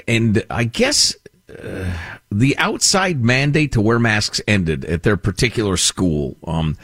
and 0.07 0.45
I 0.51 0.65
guess, 0.65 1.15
uh, 1.49 1.91
the 2.31 2.55
outside 2.59 3.23
mandate 3.23 3.71
to 3.71 3.81
wear 3.81 3.97
masks 3.97 4.39
ended 4.47 4.85
at 4.85 5.01
their 5.01 5.17
particular 5.17 5.77
school. 5.77 6.37
Um, 6.45 6.77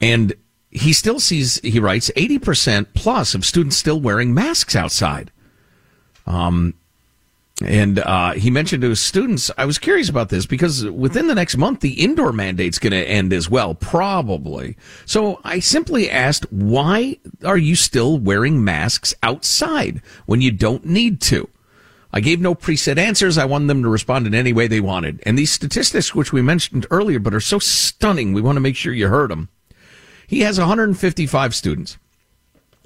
and 0.00 0.34
he 0.70 0.92
still 0.92 1.18
sees, 1.18 1.60
he 1.60 1.80
writes, 1.80 2.10
80% 2.16 2.88
plus 2.94 3.34
of 3.34 3.44
students 3.44 3.76
still 3.76 4.00
wearing 4.00 4.34
masks 4.34 4.76
outside. 4.76 5.32
Um, 6.26 6.74
and 7.64 7.98
uh, 7.98 8.34
he 8.34 8.50
mentioned 8.50 8.82
to 8.82 8.90
his 8.90 9.00
students, 9.00 9.50
I 9.58 9.64
was 9.64 9.78
curious 9.78 10.08
about 10.08 10.28
this 10.28 10.46
because 10.46 10.84
within 10.84 11.26
the 11.26 11.34
next 11.34 11.56
month, 11.56 11.80
the 11.80 12.00
indoor 12.00 12.32
mandate's 12.32 12.78
going 12.78 12.92
to 12.92 13.08
end 13.08 13.32
as 13.32 13.50
well, 13.50 13.74
probably. 13.74 14.76
So 15.06 15.40
I 15.42 15.58
simply 15.58 16.08
asked, 16.08 16.50
why 16.52 17.18
are 17.44 17.56
you 17.56 17.74
still 17.74 18.18
wearing 18.18 18.62
masks 18.62 19.12
outside 19.24 20.02
when 20.26 20.40
you 20.40 20.52
don't 20.52 20.84
need 20.84 21.20
to? 21.22 21.48
I 22.12 22.20
gave 22.20 22.40
no 22.40 22.54
preset 22.54 22.96
answers. 22.96 23.36
I 23.36 23.44
wanted 23.44 23.68
them 23.68 23.82
to 23.82 23.88
respond 23.88 24.26
in 24.26 24.34
any 24.34 24.52
way 24.52 24.66
they 24.66 24.80
wanted. 24.80 25.20
And 25.26 25.36
these 25.36 25.52
statistics, 25.52 26.14
which 26.14 26.32
we 26.32 26.40
mentioned 26.40 26.86
earlier, 26.90 27.18
but 27.18 27.34
are 27.34 27.40
so 27.40 27.58
stunning, 27.58 28.32
we 28.32 28.40
want 28.40 28.56
to 28.56 28.60
make 28.60 28.76
sure 28.76 28.94
you 28.94 29.08
heard 29.08 29.30
them. 29.30 29.48
He 30.28 30.40
has 30.40 30.58
155 30.58 31.54
students. 31.54 31.98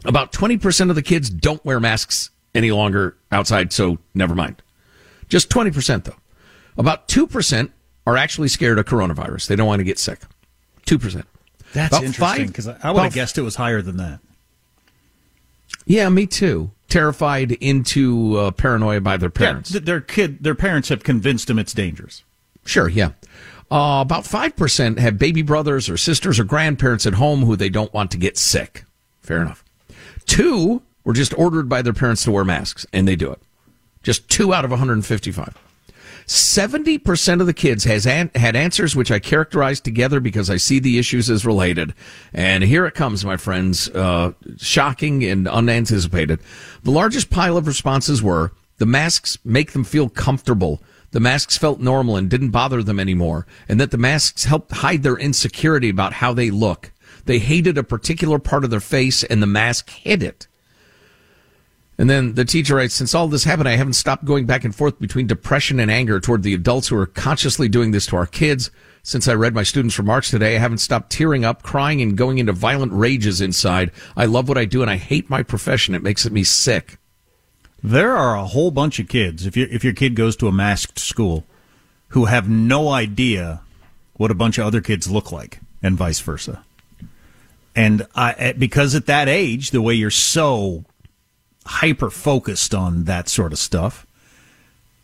About 0.05 0.33
20% 0.33 0.89
of 0.89 0.97
the 0.97 1.03
kids 1.03 1.31
don't 1.31 1.65
wear 1.65 1.79
masks 1.79 2.31
any 2.55 2.71
longer 2.71 3.17
outside, 3.31 3.73
so 3.73 3.99
never 4.15 4.35
mind. 4.35 4.63
Just 5.29 5.49
20% 5.51 6.05
though. 6.05 6.17
About 6.77 7.09
2% 7.09 7.71
are 8.07 8.17
actually 8.17 8.49
scared 8.49 8.79
of 8.79 8.87
coronavirus. 8.87 9.47
They 9.47 9.57
don't 9.57 9.67
want 9.67 9.81
to 9.81 9.85
get 9.85 9.99
sick. 9.99 10.21
2%. 10.87 11.25
That's 11.73 11.95
About 11.95 12.05
interesting 12.05 12.47
because 12.49 12.69
I 12.69 12.91
would 12.91 13.03
have 13.03 13.15
guessed 13.15 13.39
it 13.39 13.43
was 13.43 13.57
higher 13.57 13.81
than 13.81 13.97
that. 13.97 14.21
Yeah, 15.87 16.09
me 16.11 16.27
too. 16.27 16.71
Terrified 16.89 17.53
into 17.53 18.37
uh, 18.37 18.51
paranoia 18.51 19.01
by 19.01 19.17
their 19.17 19.31
parents. 19.31 19.71
Yeah, 19.71 19.81
th- 19.81 19.87
their 19.87 20.01
kid, 20.01 20.43
their 20.45 20.55
parents 20.55 20.91
have 20.91 21.03
convinced 21.03 21.49
them 21.49 21.59
it's 21.59 21.73
dangerous. 21.73 22.23
Sure, 22.67 22.89
yeah. 22.89 23.13
Uh, 23.71 24.03
about 24.03 24.25
5% 24.25 24.99
have 24.99 25.19
baby 25.19 25.41
brothers 25.41 25.89
or 25.89 25.97
sisters 25.97 26.39
or 26.39 26.45
grandparents 26.45 27.07
at 27.07 27.15
home 27.15 27.45
who 27.45 27.57
they 27.57 27.71
don't 27.71 27.93
want 27.95 28.11
to 28.11 28.19
get 28.19 28.37
sick. 28.37 28.85
Fair 29.23 29.41
enough. 29.41 29.65
Two 30.27 30.83
were 31.05 31.13
just 31.13 31.37
ordered 31.39 31.69
by 31.69 31.83
their 31.83 31.93
parents 31.93 32.25
to 32.25 32.31
wear 32.31 32.45
masks, 32.45 32.87
and 32.93 33.07
they 33.07 33.17
do 33.17 33.31
it. 33.31 33.41
Just 34.03 34.29
two 34.29 34.53
out 34.53 34.65
of 34.65 34.71
155. 34.71 35.59
70% 36.27 37.41
of 37.41 37.47
the 37.47 37.53
kids 37.53 37.85
has 37.85 38.07
an- 38.07 38.31
had 38.35 38.57
answers 38.57 38.95
which 38.95 39.11
I 39.11 39.19
characterized 39.19 39.85
together 39.85 40.21
because 40.21 40.51
I 40.51 40.57
see 40.57 40.79
the 40.79 40.99
issues 40.99 41.29
as 41.29 41.45
related. 41.45 41.95
And 42.33 42.63
here 42.65 42.87
it 42.87 42.95
comes, 42.95 43.25
my 43.25 43.37
friends. 43.37 43.89
Uh, 43.89 44.33
shocking 44.59 45.25
and 45.25 45.49
unanticipated. 45.49 46.41
The 46.85 46.91
largest 46.91 47.31
pile 47.31 47.57
of 47.57 47.67
responses 47.67 48.23
were 48.23 48.53
the 48.79 48.87
masks 48.87 49.39
make 49.45 49.73
them 49.73 49.85
feel 49.85 50.09
comfortable. 50.09 50.81
The 51.11 51.21
masks 51.21 51.59
felt 51.59 51.81
normal 51.81 52.17
and 52.17 52.31
didn't 52.31 52.51
bother 52.51 52.83
them 52.83 52.99
anymore. 52.99 53.47
And 53.69 53.79
that 53.81 53.91
the 53.91 53.99
masks 53.99 54.45
helped 54.45 54.73
hide 54.73 55.03
their 55.03 55.17
insecurity 55.17 55.89
about 55.89 56.15
how 56.15 56.33
they 56.33 56.51
look. 56.51 56.93
They 57.27 57.39
hated 57.39 57.77
a 57.79 57.85
particular 57.85 58.39
part 58.39 58.65
of 58.65 58.71
their 58.71 58.81
face 58.81 59.23
and 59.23 59.43
the 59.43 59.47
mask 59.47 59.91
hid 59.91 60.23
it. 60.23 60.47
And 62.03 62.11
then 62.11 62.35
the 62.35 62.45
teacher 62.45 62.75
writes, 62.75 62.95
since 62.95 63.15
all 63.15 63.29
this 63.29 63.45
happened, 63.45 63.69
I 63.69 63.77
haven't 63.77 63.93
stopped 63.93 64.25
going 64.25 64.45
back 64.45 64.65
and 64.65 64.75
forth 64.75 64.99
between 64.99 65.29
depression 65.29 65.79
and 65.79 65.89
anger 65.89 66.19
toward 66.19 66.43
the 66.43 66.53
adults 66.53 66.89
who 66.89 66.97
are 66.97 67.07
consciously 67.07 67.69
doing 67.69 67.93
this 67.93 68.07
to 68.07 68.17
our 68.17 68.27
kids. 68.27 68.73
Since 69.05 69.29
I 69.29 69.35
read 69.35 69.55
my 69.55 69.63
students' 69.63 70.01
remarks 70.01 70.29
today, 70.29 70.57
I 70.57 70.59
haven't 70.59 70.79
stopped 70.79 71.13
tearing 71.13 71.45
up, 71.45 71.63
crying, 71.63 72.03
and 72.03 72.19
going 72.19 72.39
into 72.39 72.53
violent 72.53 72.93
rages 72.93 73.41
inside. 73.41 73.93
I 74.17 74.25
love 74.25 74.49
what 74.49 74.59
I 74.59 74.65
do 74.65 74.83
and 74.83 74.91
I 74.91 74.97
hate 74.97 75.31
my 75.31 75.45
profession. 75.45 75.95
It 75.95 76.03
makes 76.03 76.29
me 76.29 76.43
sick. 76.43 76.99
There 77.85 78.17
are 78.17 78.37
a 78.37 78.47
whole 78.47 78.73
bunch 78.73 78.99
of 78.99 79.07
kids, 79.07 79.47
if, 79.47 79.57
you, 79.57 79.69
if 79.71 79.85
your 79.85 79.95
kid 79.95 80.17
goes 80.17 80.35
to 80.39 80.49
a 80.49 80.53
masked 80.53 80.99
school, 80.99 81.45
who 82.09 82.25
have 82.25 82.49
no 82.49 82.89
idea 82.89 83.61
what 84.15 84.33
a 84.33 84.35
bunch 84.35 84.59
of 84.59 84.67
other 84.67 84.81
kids 84.81 85.09
look 85.09 85.31
like, 85.31 85.61
and 85.85 85.97
vice 85.97 86.19
versa. 86.19 86.65
And 87.77 88.09
I, 88.17 88.55
because 88.59 88.97
at 88.97 89.07
that 89.07 89.29
age, 89.29 89.71
the 89.71 89.81
way 89.81 89.95
you're 89.95 90.11
so 90.11 90.85
hyper 91.65 92.11
focused 92.11 92.75
on 92.75 93.05
that 93.05 93.29
sort 93.29 93.53
of 93.53 93.59
stuff, 93.59 94.07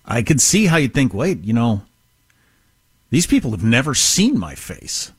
I 0.05 0.23
could 0.23 0.41
see 0.41 0.67
how 0.67 0.77
you'd 0.79 0.95
think, 0.95 1.13
wait, 1.13 1.45
you 1.45 1.53
know, 1.53 1.83
these 3.11 3.27
people 3.27 3.51
have 3.53 3.65
never 3.65 3.95
seen 3.95 4.39
my 4.39 4.55
face. 4.55 5.13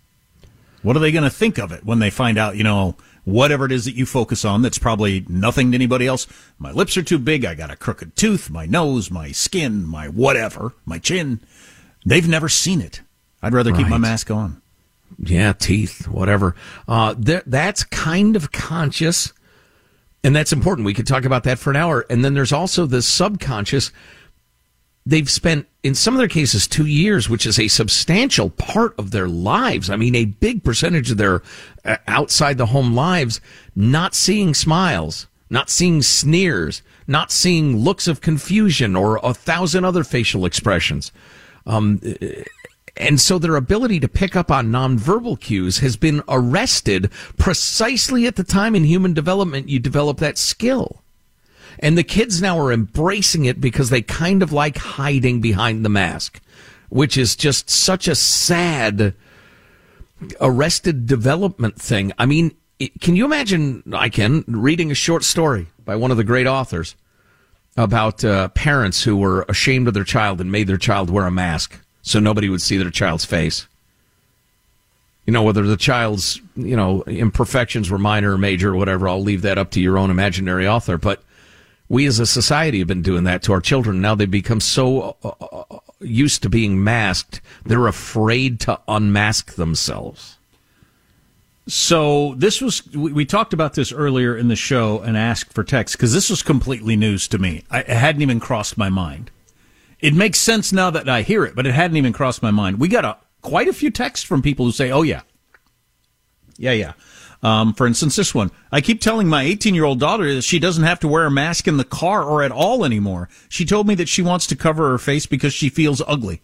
What 0.81 0.95
are 0.95 0.99
they 0.99 1.11
going 1.11 1.23
to 1.23 1.29
think 1.29 1.57
of 1.57 1.71
it 1.71 1.85
when 1.85 1.99
they 1.99 2.09
find 2.09 2.37
out, 2.37 2.55
you 2.55 2.63
know, 2.63 2.95
whatever 3.25 3.65
it 3.65 3.71
is 3.71 3.85
that 3.85 3.95
you 3.95 4.05
focus 4.05 4.45
on 4.45 4.61
that's 4.61 4.77
probably 4.79 5.25
nothing 5.27 5.71
to 5.71 5.75
anybody 5.75 6.07
else? 6.07 6.25
My 6.57 6.71
lips 6.71 6.95
are 6.97 7.03
too 7.03 7.19
big. 7.19 7.45
I 7.45 7.55
got 7.55 7.71
a 7.71 7.75
crooked 7.75 8.15
tooth, 8.15 8.49
my 8.49 8.65
nose, 8.65 9.11
my 9.11 9.31
skin, 9.31 9.85
my 9.85 10.07
whatever, 10.07 10.73
my 10.85 10.99
chin. 10.99 11.39
They've 12.05 12.27
never 12.27 12.47
seen 12.49 12.81
it. 12.81 13.01
I'd 13.41 13.53
rather 13.53 13.73
keep 13.73 13.87
my 13.87 13.97
mask 13.97 14.31
on. 14.31 14.61
Yeah, 15.17 15.53
teeth, 15.53 16.07
whatever. 16.07 16.55
Uh, 16.87 17.13
th- 17.15 17.43
that's 17.45 17.83
kind 17.83 18.35
of 18.35 18.51
conscious, 18.51 19.33
and 20.23 20.35
that's 20.35 20.51
important. 20.51 20.85
We 20.85 20.93
could 20.93 21.07
talk 21.07 21.25
about 21.25 21.43
that 21.43 21.59
for 21.59 21.69
an 21.69 21.75
hour. 21.75 22.05
And 22.09 22.23
then 22.23 22.33
there's 22.33 22.51
also 22.51 22.85
the 22.85 23.01
subconscious. 23.01 23.91
They've 25.05 25.29
spent, 25.29 25.67
in 25.81 25.95
some 25.95 26.13
of 26.13 26.19
their 26.19 26.27
cases, 26.27 26.67
two 26.67 26.85
years, 26.85 27.29
which 27.29 27.45
is 27.45 27.57
a 27.57 27.67
substantial 27.67 28.49
part 28.49 28.93
of 28.99 29.11
their 29.11 29.27
lives. 29.27 29.89
I 29.89 29.95
mean, 29.95 30.15
a 30.15 30.25
big 30.25 30.63
percentage 30.63 31.11
of 31.11 31.17
their 31.17 31.41
uh, 31.85 31.97
outside 32.07 32.57
the 32.57 32.67
home 32.67 32.93
lives, 32.93 33.39
not 33.75 34.13
seeing 34.13 34.53
smiles, 34.53 35.27
not 35.49 35.69
seeing 35.69 36.01
sneers, 36.01 36.83
not 37.07 37.31
seeing 37.31 37.77
looks 37.77 38.07
of 38.07 38.21
confusion 38.21 38.95
or 38.95 39.19
a 39.23 39.33
thousand 39.33 39.85
other 39.85 40.03
facial 40.03 40.45
expressions. 40.45 41.11
Um, 41.65 42.01
and 42.97 43.19
so 43.19 43.37
their 43.37 43.55
ability 43.55 43.99
to 43.99 44.07
pick 44.07 44.35
up 44.35 44.51
on 44.51 44.71
nonverbal 44.71 45.39
cues 45.39 45.79
has 45.79 45.97
been 45.97 46.21
arrested 46.27 47.11
precisely 47.37 48.25
at 48.25 48.35
the 48.35 48.43
time 48.43 48.75
in 48.75 48.83
human 48.83 49.13
development 49.13 49.69
you 49.69 49.79
develop 49.79 50.17
that 50.17 50.37
skill. 50.37 51.01
And 51.79 51.97
the 51.97 52.03
kids 52.03 52.41
now 52.41 52.59
are 52.59 52.71
embracing 52.71 53.45
it 53.45 53.61
because 53.61 53.89
they 53.89 54.01
kind 54.01 54.43
of 54.43 54.51
like 54.51 54.77
hiding 54.77 55.39
behind 55.39 55.85
the 55.85 55.89
mask, 55.89 56.41
which 56.89 57.17
is 57.17 57.35
just 57.35 57.69
such 57.69 58.07
a 58.07 58.15
sad 58.15 59.13
arrested 60.41 61.05
development 61.05 61.79
thing. 61.79 62.11
I 62.17 62.25
mean, 62.25 62.51
can 62.99 63.15
you 63.15 63.25
imagine? 63.25 63.83
I 63.93 64.09
can 64.09 64.43
reading 64.47 64.91
a 64.91 64.95
short 64.95 65.23
story 65.23 65.67
by 65.85 65.95
one 65.95 66.11
of 66.11 66.17
the 66.17 66.23
great 66.23 66.47
authors 66.47 66.95
about 67.77 68.25
uh, 68.25 68.49
parents 68.49 69.03
who 69.03 69.15
were 69.15 69.45
ashamed 69.47 69.87
of 69.87 69.93
their 69.93 70.03
child 70.03 70.41
and 70.41 70.51
made 70.51 70.67
their 70.67 70.77
child 70.77 71.09
wear 71.09 71.25
a 71.25 71.31
mask 71.31 71.79
so 72.01 72.19
nobody 72.19 72.49
would 72.49 72.61
see 72.61 72.77
their 72.77 72.89
child's 72.89 73.25
face. 73.25 73.67
You 75.25 75.33
know, 75.33 75.43
whether 75.43 75.63
the 75.63 75.77
child's, 75.77 76.41
you 76.55 76.75
know, 76.75 77.03
imperfections 77.03 77.91
were 77.91 77.99
minor 77.99 78.33
or 78.33 78.37
major 78.37 78.73
or 78.73 78.75
whatever, 78.75 79.07
I'll 79.07 79.21
leave 79.21 79.43
that 79.43 79.57
up 79.57 79.71
to 79.71 79.81
your 79.81 79.97
own 79.97 80.09
imaginary 80.09 80.67
author. 80.67 80.97
But 80.97 81.21
we 81.87 82.05
as 82.05 82.19
a 82.19 82.25
society 82.25 82.79
have 82.79 82.87
been 82.87 83.01
doing 83.01 83.25
that 83.25 83.43
to 83.43 83.53
our 83.53 83.61
children. 83.61 84.01
Now 84.01 84.15
they've 84.15 84.29
become 84.29 84.59
so 84.59 85.17
uh, 85.23 85.29
uh, 85.39 85.79
used 85.99 86.41
to 86.43 86.49
being 86.49 86.83
masked, 86.83 87.41
they're 87.65 87.87
afraid 87.87 88.59
to 88.61 88.79
unmask 88.87 89.55
themselves. 89.55 90.37
So 91.67 92.33
this 92.35 92.61
was 92.61 92.87
we, 92.93 93.11
we 93.11 93.25
talked 93.25 93.53
about 93.53 93.75
this 93.75 93.91
earlier 93.91 94.35
in 94.35 94.47
the 94.47 94.55
show 94.55 94.99
and 95.01 95.15
asked 95.15 95.53
for 95.53 95.63
text 95.63 95.95
because 95.95 96.13
this 96.13 96.29
was 96.29 96.41
completely 96.41 96.95
news 96.95 97.27
to 97.27 97.37
me. 97.37 97.63
I, 97.69 97.81
it 97.81 97.89
hadn't 97.89 98.21
even 98.21 98.39
crossed 98.39 98.77
my 98.77 98.89
mind. 98.89 99.29
It 99.99 100.13
makes 100.13 100.39
sense 100.39 100.71
now 100.71 100.89
that 100.91 101.09
I 101.09 101.21
hear 101.23 101.43
it, 101.45 101.55
but 101.55 101.65
it 101.67 101.73
hadn't 101.73 101.97
even 101.97 102.13
crossed 102.13 102.41
my 102.41 102.51
mind. 102.51 102.79
We 102.79 102.87
got 102.87 103.05
a 103.05 103.17
quite 103.41 103.67
a 103.67 103.73
few 103.73 103.91
texts 103.91 104.25
from 104.25 104.41
people 104.41 104.65
who 104.65 104.71
say, 104.71 104.91
"Oh 104.91 105.01
yeah, 105.01 105.21
yeah, 106.57 106.71
yeah." 106.71 106.93
Um, 107.41 107.73
for 107.73 107.87
instance, 107.87 108.17
this 108.17 108.35
one. 108.35 108.51
I 108.71 108.81
keep 108.81 108.99
telling 108.99 109.27
my 109.27 109.43
18 109.43 109.73
year 109.75 109.85
old 109.85 109.99
daughter 109.99 110.33
that 110.35 110.43
she 110.43 110.59
doesn't 110.59 110.83
have 110.83 110.99
to 111.01 111.07
wear 111.07 111.25
a 111.25 111.31
mask 111.31 111.67
in 111.67 111.77
the 111.77 111.85
car 111.85 112.23
or 112.23 112.43
at 112.43 112.51
all 112.51 112.83
anymore. 112.83 113.29
She 113.47 113.65
told 113.65 113.87
me 113.87 113.95
that 113.95 114.09
she 114.09 114.21
wants 114.21 114.45
to 114.47 114.55
cover 114.55 114.89
her 114.89 114.97
face 114.97 115.25
because 115.25 115.53
she 115.53 115.69
feels 115.69 116.01
ugly. 116.07 116.41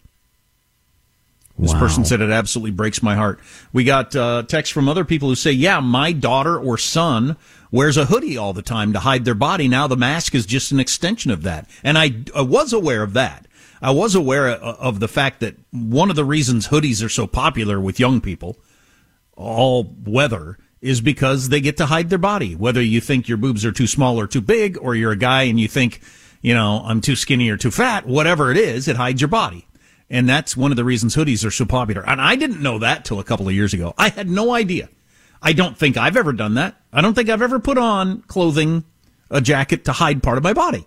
This 1.58 1.74
Wow. 1.74 1.80
person 1.80 2.04
said 2.04 2.20
it 2.22 2.32
absolutely 2.32 2.72
breaks 2.72 3.02
my 3.02 3.16
heart. 3.16 3.40
We 3.72 3.86
got 3.86 4.14
uh, 4.16 4.44
texts 4.44 4.74
from 4.74 4.90
other 4.90 5.06
people 5.06 5.30
who 5.30 5.36
say, 5.36 5.52
"Yeah, 5.52 5.80
my 5.80 6.12
daughter 6.12 6.58
or 6.58 6.78
son 6.78 7.38
wears 7.72 7.96
a 7.98 8.06
hoodie 8.06 8.38
all 8.38 8.52
the 8.54 8.62
time 8.62 8.92
to 8.94 9.00
hide 9.00 9.24
their 9.26 9.36
body. 9.36 9.68
Now 9.70 9.88
the 9.88 9.96
mask 9.98 10.36
is 10.36 10.46
just 10.46 10.72
an 10.74 10.80
extension 10.82 11.32
of 11.32 11.44
that." 11.44 11.70
And 11.84 11.98
I, 11.98 12.12
I 12.36 12.42
was 12.42 12.74
aware 12.74 13.04
of 13.04 13.14
that. 13.14 13.45
I 13.82 13.92
was 13.92 14.16
aware 14.16 14.50
of 14.50 15.00
the 15.00 15.08
fact 15.08 15.42
that 15.42 15.56
one 15.72 16.10
of 16.10 16.16
the 16.16 16.26
reasons 16.26 16.68
hoodies 16.68 17.06
are 17.06 17.10
so 17.10 17.28
popular 17.28 17.80
with 17.80 18.00
young 18.00 18.22
people, 18.22 18.58
all 19.36 19.96
weather, 20.06 20.58
is 20.82 21.02
because 21.02 21.50
they 21.50 21.62
get 21.62 21.78
to 21.78 21.88
hide 21.88 22.10
their 22.10 22.18
body. 22.18 22.56
Whether 22.56 22.82
you 22.82 23.02
think 23.02 23.28
your 23.28 23.38
boobs 23.38 23.66
are 23.66 23.72
too 23.72 23.88
small 23.88 24.20
or 24.20 24.28
too 24.28 24.42
big, 24.42 24.78
or 24.80 24.96
you're 24.96 25.12
a 25.12 25.18
guy 25.18 25.44
and 25.44 25.60
you 25.60 25.68
think, 25.68 26.02
you 26.42 26.54
know, 26.54 26.84
I'm 26.86 27.02
too 27.02 27.16
skinny 27.16 27.50
or 27.50 27.58
too 27.58 27.72
fat, 27.72 28.06
whatever 28.06 28.52
it 28.52 28.58
is, 28.58 28.88
it 28.88 28.96
hides 28.96 29.20
your 29.20 29.28
body. 29.28 29.68
And 30.10 30.30
that's 30.30 30.56
one 30.56 30.72
of 30.72 30.78
the 30.78 30.84
reasons 30.84 31.16
hoodies 31.16 31.46
are 31.46 31.52
so 31.52 31.66
popular. 31.66 32.08
And 32.08 32.22
I 32.22 32.36
didn't 32.36 32.62
know 32.62 32.80
that 32.80 33.06
till 33.06 33.20
a 33.20 33.24
couple 33.24 33.48
of 33.48 33.56
years 33.56 33.74
ago. 33.74 33.94
I 33.98 34.10
had 34.10 34.30
no 34.30 34.52
idea. 34.54 34.90
I 35.42 35.54
don't 35.54 35.78
think 35.78 35.98
I've 35.98 36.18
ever 36.18 36.34
done 36.34 36.54
that. 36.56 36.80
I 36.94 37.02
don't 37.02 37.14
think 37.14 37.30
I've 37.30 37.42
ever 37.42 37.60
put 37.60 37.78
on 37.78 38.22
clothing, 38.24 38.84
a 39.32 39.42
jacket 39.42 39.86
to 39.86 39.92
hide 39.92 40.22
part 40.22 40.38
of 40.38 40.44
my 40.44 40.54
body. 40.54 40.86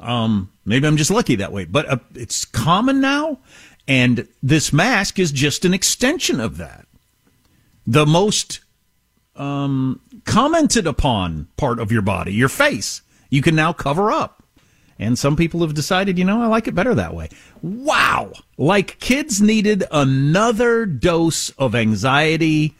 Um, 0.00 0.50
maybe 0.64 0.86
I'm 0.86 0.96
just 0.96 1.10
lucky 1.10 1.36
that 1.36 1.52
way, 1.52 1.64
but 1.64 1.88
uh, 1.88 1.96
it's 2.14 2.44
common 2.44 3.00
now. 3.00 3.38
And 3.86 4.28
this 4.42 4.72
mask 4.72 5.18
is 5.18 5.30
just 5.30 5.64
an 5.64 5.74
extension 5.74 6.40
of 6.40 6.56
that. 6.56 6.86
The 7.86 8.06
most 8.06 8.60
um, 9.36 10.00
commented 10.24 10.86
upon 10.86 11.48
part 11.56 11.78
of 11.78 11.92
your 11.92 12.02
body, 12.02 12.32
your 12.32 12.48
face, 12.48 13.02
you 13.30 13.42
can 13.42 13.54
now 13.54 13.72
cover 13.72 14.10
up. 14.10 14.42
And 14.98 15.18
some 15.18 15.36
people 15.36 15.60
have 15.60 15.74
decided, 15.74 16.18
you 16.18 16.24
know, 16.24 16.40
I 16.40 16.46
like 16.46 16.68
it 16.68 16.74
better 16.74 16.94
that 16.94 17.14
way. 17.14 17.28
Wow. 17.62 18.32
Like 18.56 19.00
kids 19.00 19.42
needed 19.42 19.84
another 19.90 20.86
dose 20.86 21.50
of 21.50 21.74
anxiety 21.74 22.76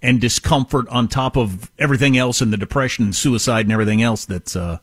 and 0.00 0.20
discomfort 0.20 0.88
on 0.88 1.08
top 1.08 1.36
of 1.36 1.70
everything 1.78 2.16
else 2.16 2.40
and 2.40 2.52
the 2.52 2.56
depression 2.56 3.04
and 3.04 3.14
suicide 3.14 3.66
and 3.66 3.72
everything 3.72 4.02
else 4.02 4.24
that's 4.24 4.56
uh, 4.56 4.78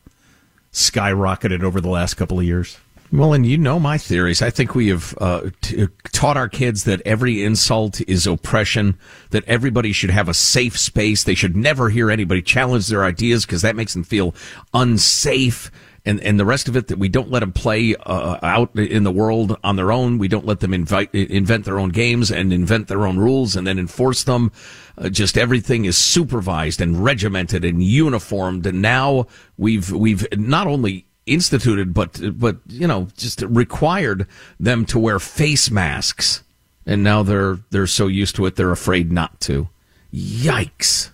skyrocketed 0.80 1.64
over 1.64 1.82
the 1.82 1.90
last 1.90 2.16
couple 2.16 2.40
of 2.40 2.46
years. 2.46 2.78
Well, 3.12 3.34
and 3.34 3.44
you 3.44 3.58
know 3.58 3.80
my 3.80 3.98
theories. 3.98 4.42
I 4.44 4.52
think 4.52 4.76
we 4.76 4.90
have 4.90 5.18
uh, 5.20 5.50
t- 5.62 5.88
taught 6.12 6.38
our 6.38 6.48
kids 6.48 6.84
that 6.84 7.02
every 7.06 7.44
insult 7.44 8.02
is 8.02 8.28
oppression, 8.28 9.00
that 9.32 9.44
everybody 9.46 9.92
should 9.94 10.12
have 10.12 10.30
a 10.30 10.34
safe 10.34 10.78
space. 10.78 11.24
They 11.24 11.34
should 11.34 11.56
never 11.56 11.90
hear 11.90 12.12
anybody 12.12 12.44
challenge 12.44 12.88
their 12.88 13.04
ideas 13.04 13.48
because 13.48 13.64
that 13.64 13.76
makes 13.76 13.94
them 13.94 14.04
feel 14.04 14.36
unsafe. 14.76 15.72
And, 16.06 16.22
and 16.22 16.40
the 16.40 16.46
rest 16.46 16.68
of 16.68 16.76
it, 16.76 16.88
that 16.88 16.98
we 16.98 17.10
don't 17.10 17.30
let 17.30 17.42
them 17.42 17.52
play 17.52 17.96
uh, 17.96 18.40
out 18.42 18.76
in 18.76 19.04
the 19.04 19.12
world 19.12 19.58
on 19.64 19.76
their 19.76 19.92
own. 19.92 20.18
We 20.18 20.28
don't 20.28 20.46
let 20.46 20.62
them 20.62 20.74
invite, 20.74 21.14
invent 21.14 21.66
their 21.66 21.78
own 21.78 21.90
games 21.90 22.32
and 22.32 22.54
invent 22.54 22.88
their 22.88 23.06
own 23.06 23.18
rules 23.18 23.56
and 23.56 23.68
then 23.68 23.78
enforce 23.78 24.24
them. 24.24 24.52
Uh, 24.98 25.10
just 25.10 25.38
everything 25.38 25.86
is 25.86 25.98
supervised 25.98 26.82
and 26.82 27.04
regimented 27.04 27.66
and 27.66 27.84
uniformed. 27.84 28.66
And 28.66 28.82
now 28.82 29.28
we've 29.58 29.92
we've 29.92 30.26
not 30.38 30.68
only 30.68 31.06
instituted, 31.30 31.94
but 31.94 32.20
but 32.38 32.58
you 32.68 32.88
know, 32.88 33.08
just 33.16 33.42
required 33.44 34.28
them 34.60 34.86
to 34.86 35.00
wear 35.00 35.20
face 35.20 35.72
masks, 35.72 36.44
and 36.86 37.04
now 37.04 37.24
they're 37.24 37.60
they're 37.70 37.88
so 37.88 38.08
used 38.08 38.36
to 38.36 38.46
it 38.46 38.56
they're 38.56 38.72
afraid 38.72 39.12
not 39.12 39.40
to. 39.42 39.70
Yikes! 40.14 41.12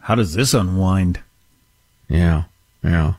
How 0.00 0.14
does 0.14 0.34
this 0.34 0.54
unwind? 0.54 1.20
Yeah, 2.08 2.44
yeah. 2.82 3.14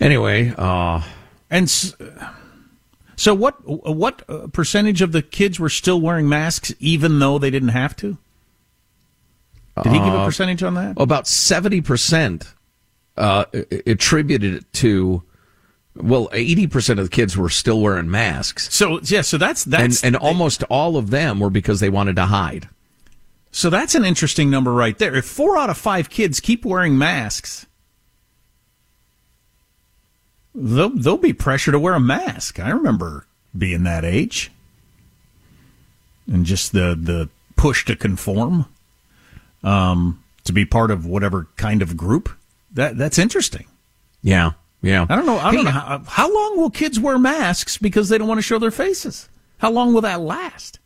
Anyway, 0.00 0.54
uh, 0.56 1.02
and 1.50 1.64
s- 1.64 1.94
so 3.16 3.34
what? 3.34 3.56
What 3.66 4.22
uh, 4.28 4.46
percentage 4.52 5.02
of 5.02 5.12
the 5.12 5.22
kids 5.22 5.58
were 5.58 5.68
still 5.68 6.00
wearing 6.00 6.28
masks 6.28 6.72
even 6.78 7.18
though 7.18 7.38
they 7.38 7.50
didn't 7.50 7.70
have 7.70 7.96
to? 7.96 8.16
Did 9.82 9.92
he 9.92 9.98
give 9.98 10.08
a 10.08 10.18
Uh, 10.18 10.26
percentage 10.26 10.62
on 10.62 10.74
that? 10.74 10.94
About 11.00 11.26
seventy 11.26 11.80
percent 11.80 12.52
uh, 13.16 13.44
attributed 13.86 14.54
it 14.54 14.72
to. 14.74 15.22
Well, 15.96 16.28
eighty 16.32 16.68
percent 16.68 17.00
of 17.00 17.06
the 17.06 17.10
kids 17.10 17.36
were 17.36 17.48
still 17.48 17.80
wearing 17.80 18.08
masks. 18.08 18.72
So 18.72 19.00
yeah, 19.02 19.22
so 19.22 19.36
that's 19.36 19.64
that's 19.64 20.02
and, 20.04 20.14
and 20.14 20.22
almost 20.22 20.62
all 20.64 20.96
of 20.96 21.10
them 21.10 21.40
were 21.40 21.50
because 21.50 21.80
they 21.80 21.90
wanted 21.90 22.14
to 22.16 22.26
hide. 22.26 22.68
So 23.50 23.68
that's 23.70 23.96
an 23.96 24.04
interesting 24.04 24.48
number 24.50 24.72
right 24.72 24.96
there. 24.96 25.16
If 25.16 25.24
four 25.24 25.56
out 25.58 25.70
of 25.70 25.78
five 25.78 26.08
kids 26.10 26.38
keep 26.38 26.64
wearing 26.64 26.96
masks, 26.98 27.66
they'll, 30.54 30.90
they'll 30.90 31.16
be 31.16 31.32
pressure 31.32 31.72
to 31.72 31.78
wear 31.78 31.94
a 31.94 32.00
mask. 32.00 32.60
I 32.60 32.70
remember 32.70 33.26
being 33.56 33.82
that 33.84 34.04
age. 34.04 34.50
And 36.26 36.44
just 36.44 36.72
the, 36.72 36.98
the 37.00 37.28
push 37.56 37.84
to 37.86 37.96
conform, 37.96 38.66
um, 39.64 40.22
to 40.44 40.52
be 40.52 40.64
part 40.64 40.90
of 40.90 41.06
whatever 41.06 41.48
kind 41.56 41.80
of 41.82 41.96
group. 41.96 42.28
That 42.72 42.98
That's 42.98 43.18
interesting. 43.18 43.66
Yeah, 44.22 44.52
yeah. 44.82 45.06
I 45.08 45.16
don't 45.16 45.26
know. 45.26 45.38
I 45.38 45.52
don't 45.52 45.58
Hey, 45.58 45.62
know. 45.64 45.70
How, 45.70 46.02
how 46.06 46.32
long 46.34 46.58
will 46.58 46.70
kids 46.70 47.00
wear 47.00 47.18
masks 47.18 47.78
because 47.78 48.08
they 48.08 48.18
don't 48.18 48.28
want 48.28 48.38
to 48.38 48.42
show 48.42 48.58
their 48.58 48.70
faces? 48.70 49.28
How 49.58 49.70
long 49.70 49.94
will 49.94 50.02
that 50.02 50.20
last? 50.20 50.78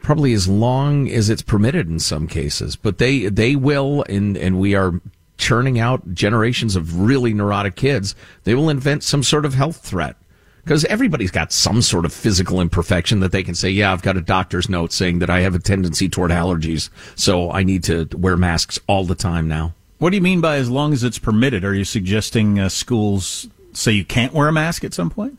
probably 0.00 0.32
as 0.32 0.48
long 0.48 1.08
as 1.08 1.30
it's 1.30 1.42
permitted 1.42 1.88
in 1.88 2.00
some 2.00 2.26
cases, 2.26 2.74
but 2.74 2.98
they 2.98 3.26
they 3.26 3.54
will, 3.54 4.04
and 4.08 4.36
and 4.36 4.58
we 4.58 4.74
are 4.74 5.00
churning 5.42 5.80
out 5.80 6.14
generations 6.14 6.76
of 6.76 7.00
really 7.00 7.34
neurotic 7.34 7.74
kids. 7.74 8.14
They 8.44 8.54
will 8.54 8.70
invent 8.70 9.02
some 9.02 9.24
sort 9.24 9.44
of 9.44 9.54
health 9.54 9.78
threat 9.78 10.14
because 10.62 10.84
everybody's 10.84 11.32
got 11.32 11.52
some 11.52 11.82
sort 11.82 12.04
of 12.04 12.12
physical 12.12 12.60
imperfection 12.60 13.18
that 13.20 13.32
they 13.32 13.42
can 13.42 13.56
say, 13.56 13.68
yeah, 13.68 13.92
I've 13.92 14.02
got 14.02 14.16
a 14.16 14.20
doctor's 14.20 14.68
note 14.68 14.92
saying 14.92 15.18
that 15.18 15.28
I 15.28 15.40
have 15.40 15.56
a 15.56 15.58
tendency 15.58 16.08
toward 16.08 16.30
allergies, 16.30 16.90
so 17.16 17.50
I 17.50 17.64
need 17.64 17.82
to 17.84 18.08
wear 18.16 18.36
masks 18.36 18.78
all 18.86 19.04
the 19.04 19.16
time 19.16 19.48
now. 19.48 19.74
What 19.98 20.10
do 20.10 20.16
you 20.16 20.22
mean 20.22 20.40
by 20.40 20.56
as 20.56 20.70
long 20.70 20.92
as 20.92 21.02
it's 21.02 21.18
permitted? 21.18 21.64
Are 21.64 21.74
you 21.74 21.84
suggesting 21.84 22.60
uh, 22.60 22.68
schools 22.68 23.48
say 23.72 23.90
you 23.90 24.04
can't 24.04 24.32
wear 24.32 24.46
a 24.46 24.52
mask 24.52 24.84
at 24.84 24.94
some 24.94 25.10
point? 25.10 25.38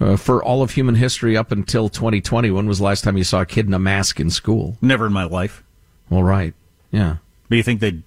Uh, 0.00 0.16
for 0.16 0.42
all 0.42 0.62
of 0.62 0.70
human 0.70 0.94
history 0.94 1.36
up 1.36 1.52
until 1.52 1.90
2020, 1.90 2.50
when 2.50 2.66
was 2.66 2.78
the 2.78 2.84
last 2.84 3.04
time 3.04 3.18
you 3.18 3.24
saw 3.24 3.42
a 3.42 3.46
kid 3.46 3.66
in 3.66 3.74
a 3.74 3.78
mask 3.78 4.18
in 4.18 4.30
school? 4.30 4.76
Never 4.80 5.06
in 5.06 5.12
my 5.12 5.24
life. 5.24 5.62
Well, 6.08 6.22
right. 6.22 6.54
Yeah. 6.90 7.16
But 7.48 7.56
you 7.56 7.62
think 7.62 7.80
they'd, 7.80 8.02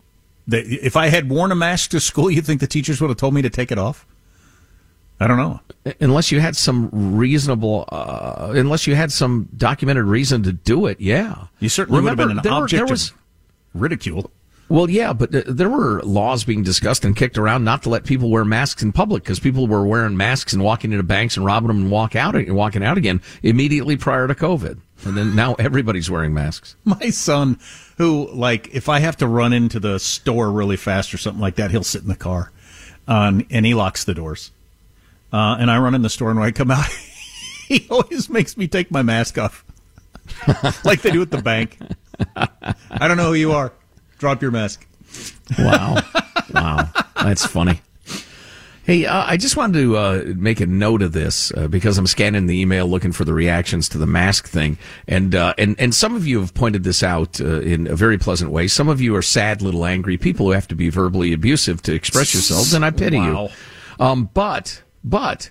they, 0.48 0.62
if 0.62 0.96
I 0.96 1.08
had 1.08 1.30
worn 1.30 1.52
a 1.52 1.56
mask 1.56 1.92
to 1.92 2.00
school, 2.00 2.30
you 2.30 2.42
think 2.42 2.62
the 2.62 2.68
teachers 2.68 3.02
would 3.02 3.10
have 3.10 3.18
told 3.18 3.34
me 3.34 3.42
to 3.42 3.50
take 3.50 3.72
it 3.72 3.78
off? 3.78 4.06
I 5.20 5.28
don't 5.28 5.38
know. 5.38 5.62
Unless 6.02 6.32
you 6.32 6.42
had 6.42 6.56
some 6.56 6.90
reasonable, 6.92 7.86
uh, 7.90 8.52
unless 8.54 8.86
you 8.86 8.96
had 8.96 9.12
some 9.12 9.48
documented 9.56 10.04
reason 10.06 10.44
to 10.44 10.52
do 10.52 10.88
it, 10.88 11.00
yeah. 11.00 11.48
You 11.60 11.70
certainly 11.70 12.02
would 12.02 12.10
have 12.10 12.18
been 12.18 12.38
an 12.38 12.44
were- 12.44 12.64
object 12.64 12.80
there 12.80 12.92
was, 12.92 13.12
of 13.12 13.18
ridicule. 13.74 14.30
Well, 14.68 14.90
yeah, 14.90 15.14
but 15.14 15.32
th- 15.32 15.46
there 15.48 15.70
were 15.70 16.02
laws 16.02 16.44
being 16.44 16.64
discussed 16.64 17.06
and 17.06 17.16
kicked 17.16 17.38
around 17.38 17.64
not 17.64 17.84
to 17.84 17.90
let 17.90 18.04
people 18.04 18.32
wear 18.32 18.44
masks 18.44 18.82
in 18.82 18.92
public 18.92 19.24
because 19.24 19.40
people 19.40 19.68
were 19.68 19.86
wearing 19.86 20.18
masks 20.18 20.54
and 20.54 20.64
walking 20.64 20.92
into 20.92 21.04
banks 21.04 21.38
and 21.38 21.46
robbing 21.46 21.68
them 21.68 21.82
and 21.84 21.92
walk 21.92 22.16
out 22.16 22.36
and 22.36 22.56
walking 22.56 22.84
out 22.84 22.98
again 22.98 23.22
immediately 23.44 23.96
prior 23.96 24.28
to 24.28 24.34
COVID. 24.34 24.80
And 25.06 25.16
then 25.16 25.36
now 25.36 25.54
everybody's 25.56 26.10
wearing 26.10 26.34
masks. 26.34 26.76
My 26.86 27.10
son, 27.12 27.60
who 27.98 28.30
like, 28.32 28.74
if 28.74 28.90
I 28.90 29.00
have 29.00 29.18
to 29.18 29.28
run 29.28 29.54
into 29.54 29.80
the 29.80 30.00
store 30.00 30.52
really 30.52 30.78
fast 30.78 31.14
or 31.14 31.18
something 31.18 31.42
like 31.42 31.56
that, 31.56 31.72
he'll 31.72 31.84
sit 31.84 32.02
in 32.02 32.08
the 32.08 32.16
car, 32.16 32.52
uh, 33.08 33.42
and 33.50 33.66
he 33.66 33.74
locks 33.74 34.04
the 34.04 34.14
doors. 34.14 34.52
Uh, 35.32 35.58
and 35.60 35.70
I 35.70 35.78
run 35.80 35.96
in 35.96 36.02
the 36.02 36.10
store, 36.10 36.30
and 36.32 36.40
when 36.40 36.48
I 36.48 36.52
come 36.52 36.72
out, 36.72 36.86
he 37.68 37.88
always 37.90 38.30
makes 38.30 38.58
me 38.58 38.68
take 38.68 38.90
my 38.90 39.02
mask 39.02 39.38
off, 39.38 39.64
like 40.86 41.02
they 41.02 41.12
do 41.12 41.22
at 41.22 41.32
the 41.32 41.42
bank. 41.42 41.78
I 42.36 43.08
don't 43.08 43.18
know 43.18 43.28
who 43.28 43.34
you 43.34 43.52
are. 43.52 43.74
Drop 44.18 44.42
your 44.42 44.52
mask. 44.52 44.88
Wow. 45.60 46.02
wow. 46.54 46.90
That's 47.16 47.46
funny. 47.46 47.82
Hey, 48.86 49.08
uh, 49.08 49.24
I 49.26 49.36
just 49.38 49.58
wanted 49.58 49.82
to 49.82 49.98
uh, 49.98 50.24
make 50.36 50.60
a 50.60 50.68
note 50.68 51.02
of 51.02 51.12
this 51.12 51.52
uh, 51.58 51.68
because 51.68 51.98
I'm 51.98 52.06
scanning 52.06 52.46
the 52.46 52.62
email 52.62 52.86
looking 52.86 53.12
for 53.12 53.26
the 53.26 53.34
reactions 53.34 53.90
to 53.90 53.98
the 53.98 54.06
mask 54.06 54.48
thing, 54.48 54.78
and 55.08 55.34
uh, 55.34 55.56
and 55.58 55.76
and 55.80 55.94
some 55.96 56.16
of 56.16 56.28
you 56.28 56.40
have 56.40 56.54
pointed 56.54 56.84
this 56.84 57.02
out 57.02 57.42
uh, 57.42 57.62
in 57.62 57.88
a 57.88 57.96
very 57.96 58.20
pleasant 58.20 58.52
way. 58.52 58.68
Some 58.68 58.88
of 58.88 59.02
you 59.02 59.16
are 59.16 59.24
sad, 59.24 59.64
little 59.64 59.86
angry 59.86 60.18
people 60.20 60.46
who 60.46 60.52
have 60.52 60.68
to 60.68 60.76
be 60.76 60.90
verbally 60.90 61.34
abusive 61.34 61.82
to 61.82 61.96
express 61.96 62.32
yourselves, 62.36 62.76
and 62.76 62.86
I 62.86 62.92
pity 62.92 63.18
Wow. 63.18 63.50
you. 64.00 64.06
Um, 64.06 64.30
but 64.36 64.84
but 65.04 65.50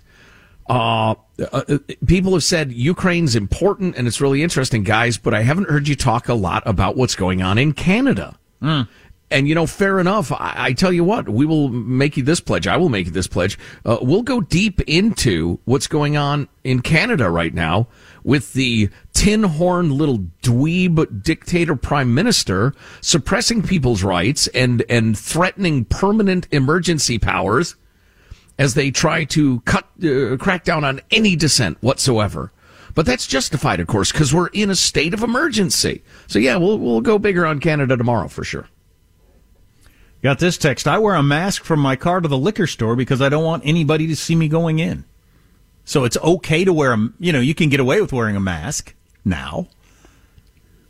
uh, 0.68 1.16
uh, 1.52 1.78
people 2.06 2.34
have 2.34 2.44
said 2.44 2.72
Ukraine's 2.72 3.34
important 3.34 3.96
and 3.96 4.06
it's 4.06 4.20
really 4.20 4.44
interesting, 4.44 4.84
guys. 4.84 5.18
But 5.18 5.34
I 5.34 5.42
haven't 5.42 5.68
heard 5.68 5.88
you 5.88 5.96
talk 5.96 6.28
a 6.28 6.34
lot 6.34 6.62
about 6.66 6.96
what's 6.96 7.16
going 7.16 7.42
on 7.42 7.58
in 7.58 7.72
Canada. 7.72 8.38
And 9.30 9.48
you 9.48 9.54
know, 9.54 9.66
fair 9.66 9.98
enough. 9.98 10.30
I, 10.32 10.54
I, 10.56 10.72
tell 10.72 10.92
you 10.92 11.04
what, 11.04 11.28
we 11.28 11.46
will 11.46 11.68
make 11.68 12.16
you 12.16 12.22
this 12.22 12.40
pledge. 12.40 12.66
I 12.66 12.76
will 12.76 12.88
make 12.88 13.06
you 13.06 13.12
this 13.12 13.26
pledge. 13.26 13.58
Uh, 13.84 13.98
we'll 14.00 14.22
go 14.22 14.40
deep 14.40 14.80
into 14.82 15.58
what's 15.64 15.86
going 15.86 16.16
on 16.16 16.48
in 16.62 16.80
Canada 16.80 17.30
right 17.30 17.52
now 17.52 17.88
with 18.22 18.52
the 18.54 18.90
tin 19.12 19.42
horn 19.42 19.90
little 19.96 20.18
dweeb 20.42 21.22
dictator 21.22 21.76
prime 21.76 22.14
minister 22.14 22.74
suppressing 23.00 23.62
people's 23.62 24.02
rights 24.02 24.46
and 24.48 24.84
and 24.88 25.18
threatening 25.18 25.84
permanent 25.84 26.48
emergency 26.50 27.18
powers 27.18 27.76
as 28.58 28.74
they 28.74 28.90
try 28.90 29.24
to 29.24 29.60
cut 29.60 29.86
uh, 30.04 30.36
crack 30.38 30.64
down 30.64 30.84
on 30.84 31.00
any 31.10 31.36
dissent 31.36 31.76
whatsoever. 31.82 32.52
But 32.94 33.06
that's 33.06 33.26
justified, 33.26 33.80
of 33.80 33.88
course, 33.88 34.12
because 34.12 34.32
we're 34.32 34.48
in 34.48 34.70
a 34.70 34.76
state 34.76 35.14
of 35.14 35.22
emergency. 35.22 36.04
So 36.28 36.38
yeah, 36.38 36.56
we'll 36.56 36.78
we'll 36.78 37.00
go 37.00 37.18
bigger 37.18 37.44
on 37.44 37.58
Canada 37.58 37.96
tomorrow 37.96 38.28
for 38.28 38.44
sure. 38.44 38.68
Got 40.24 40.38
this 40.38 40.56
text. 40.56 40.88
I 40.88 40.96
wear 40.96 41.16
a 41.16 41.22
mask 41.22 41.64
from 41.64 41.80
my 41.80 41.96
car 41.96 42.22
to 42.22 42.26
the 42.26 42.38
liquor 42.38 42.66
store 42.66 42.96
because 42.96 43.20
I 43.20 43.28
don't 43.28 43.44
want 43.44 43.62
anybody 43.66 44.06
to 44.06 44.16
see 44.16 44.34
me 44.34 44.48
going 44.48 44.78
in. 44.78 45.04
So 45.84 46.04
it's 46.04 46.16
okay 46.16 46.64
to 46.64 46.72
wear 46.72 46.94
a, 46.94 47.08
you 47.20 47.30
know, 47.30 47.40
you 47.40 47.54
can 47.54 47.68
get 47.68 47.78
away 47.78 48.00
with 48.00 48.10
wearing 48.10 48.34
a 48.34 48.40
mask 48.40 48.94
now. 49.22 49.68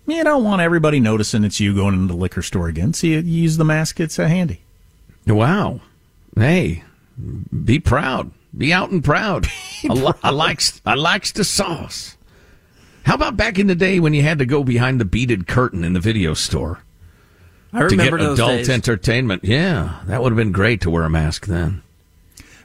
You 0.07 0.22
don't 0.22 0.45
want 0.45 0.62
everybody 0.62 1.01
noticing 1.01 1.43
it's 1.43 1.59
you 1.59 1.74
going 1.74 1.95
into 1.95 2.14
the 2.14 2.20
liquor 2.20 2.43
store 2.43 2.68
again. 2.68 2.93
So 2.93 3.09
you 3.09 3.18
use 3.18 3.57
the 3.57 3.64
mask, 3.64 3.99
it's 3.99 4.20
a 4.20 4.28
handy. 4.28 4.61
Wow. 5.26 5.80
Hey, 6.37 6.85
be 7.64 7.80
proud. 7.80 8.30
Be 8.57 8.72
out 8.72 8.91
and 8.91 9.03
proud. 9.03 9.49
I, 9.82 9.95
li- 9.95 10.12
I 10.22 10.30
likes 10.30 10.80
I 10.87 10.95
likes 10.95 11.32
the 11.32 11.43
sauce. 11.43 12.16
How 13.03 13.14
about 13.14 13.37
back 13.37 13.59
in 13.59 13.66
the 13.66 13.74
day 13.74 13.99
when 13.99 14.14
you 14.14 14.22
had 14.22 14.39
to 14.39 14.47
go 14.47 14.62
behind 14.62 15.01
the 15.01 15.05
beaded 15.05 15.49
curtain 15.49 15.82
in 15.82 15.93
the 15.93 15.99
video 15.99 16.35
store? 16.35 16.85
I 17.74 17.80
remember 17.80 18.18
to 18.18 18.24
get 18.24 18.32
adult 18.32 18.50
days. 18.50 18.70
entertainment. 18.70 19.44
Yeah, 19.44 20.00
that 20.06 20.22
would 20.22 20.32
have 20.32 20.36
been 20.36 20.52
great 20.52 20.80
to 20.82 20.90
wear 20.90 21.02
a 21.02 21.10
mask 21.10 21.46
then. 21.46 21.82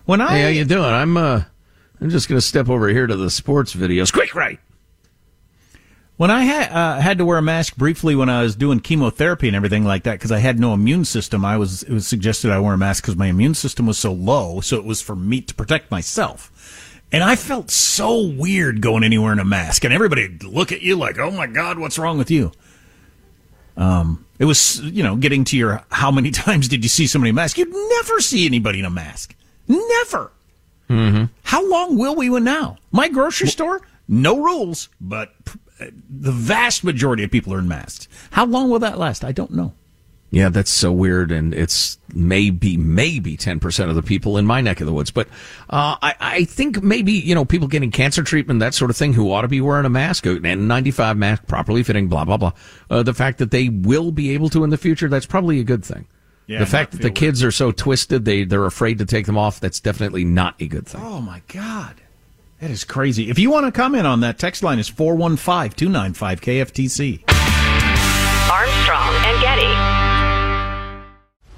When 0.05 0.21
I 0.21 0.37
hey, 0.37 0.41
how 0.43 0.47
you 0.49 0.65
doing? 0.65 0.85
I'm 0.85 1.17
uh, 1.17 1.43
I'm 2.01 2.09
just 2.09 2.29
going 2.29 2.37
to 2.37 2.45
step 2.45 2.69
over 2.69 2.87
here 2.89 3.07
to 3.07 3.15
the 3.15 3.29
sports 3.29 3.75
videos. 3.75 4.13
Quick, 4.13 4.33
right. 4.35 4.59
When 6.17 6.31
I 6.31 6.43
had 6.43 6.71
uh, 6.71 6.99
had 6.99 7.17
to 7.19 7.25
wear 7.25 7.37
a 7.37 7.41
mask 7.41 7.77
briefly 7.77 8.13
when 8.13 8.29
I 8.29 8.43
was 8.43 8.55
doing 8.55 8.81
chemotherapy 8.81 9.47
and 9.47 9.55
everything 9.55 9.85
like 9.85 10.03
that 10.03 10.13
because 10.13 10.31
I 10.31 10.39
had 10.39 10.59
no 10.59 10.73
immune 10.73 11.05
system, 11.05 11.45
I 11.45 11.57
was 11.57 11.83
it 11.83 11.93
was 11.93 12.05
suggested 12.05 12.51
I 12.51 12.59
wear 12.59 12.73
a 12.73 12.77
mask 12.77 13.03
because 13.03 13.15
my 13.15 13.27
immune 13.27 13.53
system 13.55 13.85
was 13.85 13.97
so 13.97 14.11
low, 14.11 14.59
so 14.59 14.77
it 14.77 14.83
was 14.83 15.01
for 15.01 15.15
me 15.15 15.41
to 15.41 15.55
protect 15.55 15.89
myself. 15.89 17.01
And 17.11 17.23
I 17.23 17.35
felt 17.35 17.71
so 17.71 18.21
weird 18.21 18.81
going 18.81 19.03
anywhere 19.03 19.31
in 19.31 19.39
a 19.39 19.45
mask, 19.45 19.83
and 19.85 19.93
everybody 19.93 20.27
look 20.43 20.71
at 20.71 20.81
you 20.81 20.97
like, 20.97 21.17
"Oh 21.17 21.31
my 21.31 21.47
God, 21.47 21.79
what's 21.79 21.97
wrong 21.97 22.17
with 22.17 22.29
you?" 22.29 22.51
Um, 23.77 24.25
it 24.39 24.45
was, 24.45 24.79
you 24.81 25.03
know, 25.03 25.15
getting 25.15 25.43
to 25.45 25.57
your 25.57 25.83
how 25.91 26.09
many 26.09 26.31
times 26.45 26.67
did 26.67 26.83
you 26.83 26.89
see 26.89 27.05
somebody 27.05 27.29
in 27.29 27.35
a 27.35 27.41
mask? 27.41 27.57
You'd 27.57 27.69
never 27.69 28.19
see 28.19 28.45
anybody 28.45 28.79
in 28.79 28.85
a 28.85 28.89
mask. 28.89 29.35
Never. 29.67 30.31
Mm-hmm. 30.89 31.25
How 31.43 31.69
long 31.69 31.97
will 31.97 32.15
we 32.15 32.29
win 32.29 32.43
now? 32.43 32.77
My 32.91 33.09
grocery 33.09 33.49
store, 33.49 33.81
no 34.07 34.41
rules, 34.41 34.89
but 34.99 35.35
the 35.79 36.31
vast 36.31 36.83
majority 36.83 37.23
of 37.23 37.31
people 37.31 37.53
are 37.53 37.59
in 37.59 37.67
masks. 37.67 38.07
How 38.31 38.45
long 38.45 38.69
will 38.69 38.79
that 38.79 38.97
last? 38.97 39.23
I 39.23 39.31
don't 39.31 39.51
know. 39.51 39.73
Yeah, 40.31 40.49
that's 40.49 40.69
so 40.69 40.91
weird, 40.91 41.31
and 41.31 41.55
it's 41.55 41.97
maybe 42.13 42.77
maybe 42.77 43.35
ten 43.35 43.59
percent 43.59 43.89
of 43.89 43.95
the 43.95 44.03
people 44.03 44.37
in 44.37 44.45
my 44.45 44.61
neck 44.61 44.79
of 44.79 44.85
the 44.85 44.93
woods. 44.93 45.09
But 45.09 45.27
uh, 45.71 45.97
I, 46.01 46.15
I 46.19 46.43
think 46.43 46.83
maybe 46.83 47.13
you 47.13 47.33
know 47.33 47.45
people 47.45 47.67
getting 47.67 47.89
cancer 47.89 48.21
treatment, 48.21 48.59
that 48.59 48.75
sort 48.75 48.91
of 48.91 48.97
thing, 48.97 49.13
who 49.13 49.31
ought 49.31 49.41
to 49.41 49.47
be 49.47 49.59
wearing 49.59 49.85
a 49.85 49.89
mask, 49.89 50.27
an 50.27 50.41
N95 50.41 51.17
mask, 51.17 51.47
properly 51.47 51.81
fitting, 51.81 52.09
blah 52.09 52.25
blah 52.25 52.37
blah. 52.37 52.51
Uh, 52.91 53.01
the 53.01 53.13
fact 53.13 53.39
that 53.39 53.49
they 53.49 53.69
will 53.69 54.11
be 54.11 54.31
able 54.31 54.49
to 54.49 54.63
in 54.63 54.69
the 54.69 54.77
future, 54.77 55.09
that's 55.09 55.25
probably 55.25 55.59
a 55.59 55.63
good 55.63 55.83
thing. 55.83 56.05
Yeah, 56.45 56.59
the 56.59 56.67
fact 56.67 56.91
that 56.91 57.01
the 57.01 57.07
weird. 57.07 57.15
kids 57.15 57.43
are 57.43 57.51
so 57.51 57.71
twisted, 57.71 58.25
they 58.25 58.43
they're 58.43 58.65
afraid 58.65 58.99
to 58.99 59.05
take 59.05 59.25
them 59.25 59.37
off. 59.37 59.59
That's 59.59 59.79
definitely 59.79 60.25
not 60.25 60.55
a 60.61 60.67
good 60.67 60.87
thing. 60.87 61.01
Oh 61.03 61.21
my 61.21 61.41
god. 61.47 61.95
That 62.59 62.71
is 62.71 62.83
crazy. 62.83 63.29
If 63.29 63.39
you 63.39 63.49
want 63.49 63.65
to 63.65 63.71
comment 63.71 64.05
on 64.05 64.19
that, 64.19 64.37
text 64.37 64.63
line 64.63 64.79
is 64.79 64.89
415 64.89 65.71
295 65.77 66.41
KFTC. 66.41 67.23
Armstrong 68.51 69.13
and 69.15 69.38
Getty. 69.38 69.38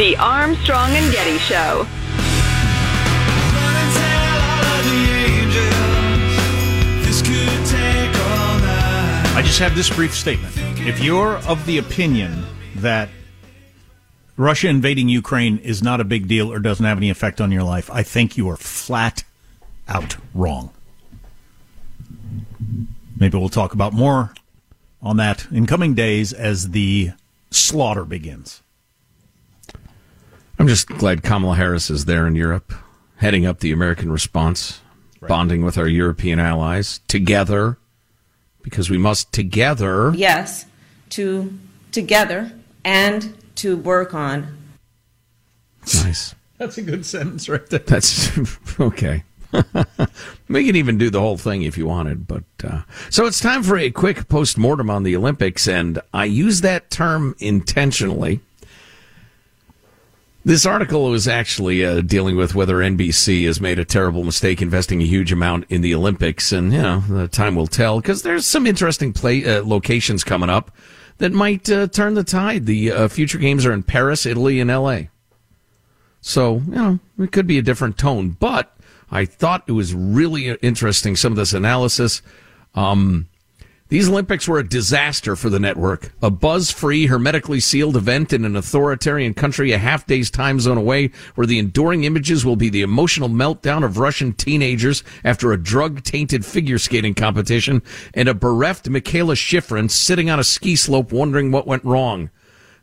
The 0.00 0.16
Armstrong 0.16 0.92
and 0.92 1.12
Getty 1.12 1.36
Show. 1.36 1.86
I 9.36 9.42
just 9.44 9.58
have 9.58 9.74
this 9.74 9.94
brief 9.94 10.14
statement. 10.14 10.54
If 10.88 11.04
you're 11.04 11.36
of 11.46 11.66
the 11.66 11.76
opinion 11.76 12.46
that 12.76 13.10
Russia 14.38 14.68
invading 14.68 15.10
Ukraine 15.10 15.58
is 15.58 15.82
not 15.82 16.00
a 16.00 16.04
big 16.04 16.26
deal 16.26 16.50
or 16.50 16.60
doesn't 16.60 16.86
have 16.86 16.96
any 16.96 17.10
effect 17.10 17.38
on 17.38 17.52
your 17.52 17.64
life, 17.64 17.90
I 17.90 18.02
think 18.02 18.38
you 18.38 18.48
are 18.48 18.56
flat 18.56 19.24
out 19.86 20.16
wrong. 20.34 20.70
Maybe 23.18 23.36
we'll 23.36 23.50
talk 23.50 23.74
about 23.74 23.92
more 23.92 24.32
on 25.02 25.18
that 25.18 25.46
in 25.50 25.66
coming 25.66 25.92
days 25.92 26.32
as 26.32 26.70
the 26.70 27.10
slaughter 27.50 28.06
begins. 28.06 28.62
I'm 30.60 30.68
just 30.68 30.88
glad 30.88 31.22
Kamala 31.22 31.56
Harris 31.56 31.88
is 31.88 32.04
there 32.04 32.26
in 32.26 32.34
Europe, 32.34 32.74
heading 33.16 33.46
up 33.46 33.60
the 33.60 33.72
American 33.72 34.12
response, 34.12 34.82
right. 35.18 35.26
bonding 35.26 35.64
with 35.64 35.78
our 35.78 35.88
European 35.88 36.38
allies 36.38 37.00
together, 37.08 37.78
because 38.60 38.90
we 38.90 38.98
must 38.98 39.32
together. 39.32 40.12
Yes, 40.14 40.66
to 41.10 41.58
together 41.92 42.52
and 42.84 43.34
to 43.54 43.78
work 43.78 44.12
on. 44.12 44.58
Nice. 45.94 46.34
That's 46.58 46.76
a 46.76 46.82
good 46.82 47.06
sentence 47.06 47.48
right 47.48 47.66
there. 47.70 47.78
That's 47.78 48.30
okay. 48.80 49.24
we 50.50 50.66
can 50.66 50.76
even 50.76 50.98
do 50.98 51.08
the 51.08 51.20
whole 51.20 51.38
thing 51.38 51.62
if 51.62 51.78
you 51.78 51.86
wanted, 51.86 52.28
but 52.28 52.44
uh, 52.62 52.82
so 53.08 53.24
it's 53.24 53.40
time 53.40 53.62
for 53.62 53.78
a 53.78 53.90
quick 53.90 54.28
post 54.28 54.58
mortem 54.58 54.90
on 54.90 55.04
the 55.04 55.16
Olympics, 55.16 55.66
and 55.66 56.00
I 56.12 56.26
use 56.26 56.60
that 56.60 56.90
term 56.90 57.34
intentionally. 57.38 58.40
This 60.42 60.64
article 60.64 61.10
was 61.10 61.28
actually 61.28 61.84
uh, 61.84 62.00
dealing 62.00 62.34
with 62.34 62.54
whether 62.54 62.76
NBC 62.76 63.44
has 63.44 63.60
made 63.60 63.78
a 63.78 63.84
terrible 63.84 64.24
mistake 64.24 64.62
investing 64.62 65.02
a 65.02 65.06
huge 65.06 65.32
amount 65.32 65.66
in 65.68 65.82
the 65.82 65.94
Olympics, 65.94 66.50
and 66.50 66.72
you 66.72 66.80
know, 66.80 67.26
time 67.26 67.54
will 67.54 67.66
tell 67.66 68.00
because 68.00 68.22
there's 68.22 68.46
some 68.46 68.66
interesting 68.66 69.12
play 69.12 69.44
uh, 69.44 69.62
locations 69.62 70.24
coming 70.24 70.48
up 70.48 70.74
that 71.18 71.32
might 71.32 71.70
uh, 71.70 71.88
turn 71.88 72.14
the 72.14 72.24
tide. 72.24 72.64
The 72.64 72.90
uh, 72.90 73.08
future 73.08 73.36
games 73.36 73.66
are 73.66 73.72
in 73.72 73.82
Paris, 73.82 74.24
Italy, 74.24 74.60
and 74.60 74.70
L.A. 74.70 75.10
So 76.22 76.62
you 76.66 76.74
know, 76.74 76.98
it 77.18 77.32
could 77.32 77.46
be 77.46 77.58
a 77.58 77.62
different 77.62 77.98
tone, 77.98 78.30
but 78.30 78.74
I 79.10 79.26
thought 79.26 79.64
it 79.66 79.72
was 79.72 79.94
really 79.94 80.52
interesting, 80.62 81.16
some 81.16 81.34
of 81.34 81.36
this 81.36 81.52
analysis. 81.52 82.22
Um, 82.74 83.28
these 83.90 84.08
Olympics 84.08 84.46
were 84.46 84.60
a 84.60 84.68
disaster 84.68 85.34
for 85.34 85.50
the 85.50 85.58
network. 85.58 86.12
A 86.22 86.30
buzz 86.30 86.70
free, 86.70 87.06
hermetically 87.06 87.58
sealed 87.58 87.96
event 87.96 88.32
in 88.32 88.44
an 88.44 88.54
authoritarian 88.54 89.34
country 89.34 89.72
a 89.72 89.78
half 89.78 90.06
day's 90.06 90.30
time 90.30 90.60
zone 90.60 90.78
away, 90.78 91.10
where 91.34 91.46
the 91.46 91.58
enduring 91.58 92.04
images 92.04 92.44
will 92.44 92.54
be 92.54 92.68
the 92.68 92.82
emotional 92.82 93.28
meltdown 93.28 93.84
of 93.84 93.98
Russian 93.98 94.32
teenagers 94.32 95.02
after 95.24 95.52
a 95.52 95.60
drug 95.60 96.04
tainted 96.04 96.46
figure 96.46 96.78
skating 96.78 97.14
competition 97.14 97.82
and 98.14 98.28
a 98.28 98.34
bereft 98.34 98.88
Mikaela 98.88 99.34
Shiffrin 99.34 99.90
sitting 99.90 100.30
on 100.30 100.38
a 100.38 100.44
ski 100.44 100.76
slope 100.76 101.10
wondering 101.10 101.50
what 101.50 101.66
went 101.66 101.84
wrong. 101.84 102.30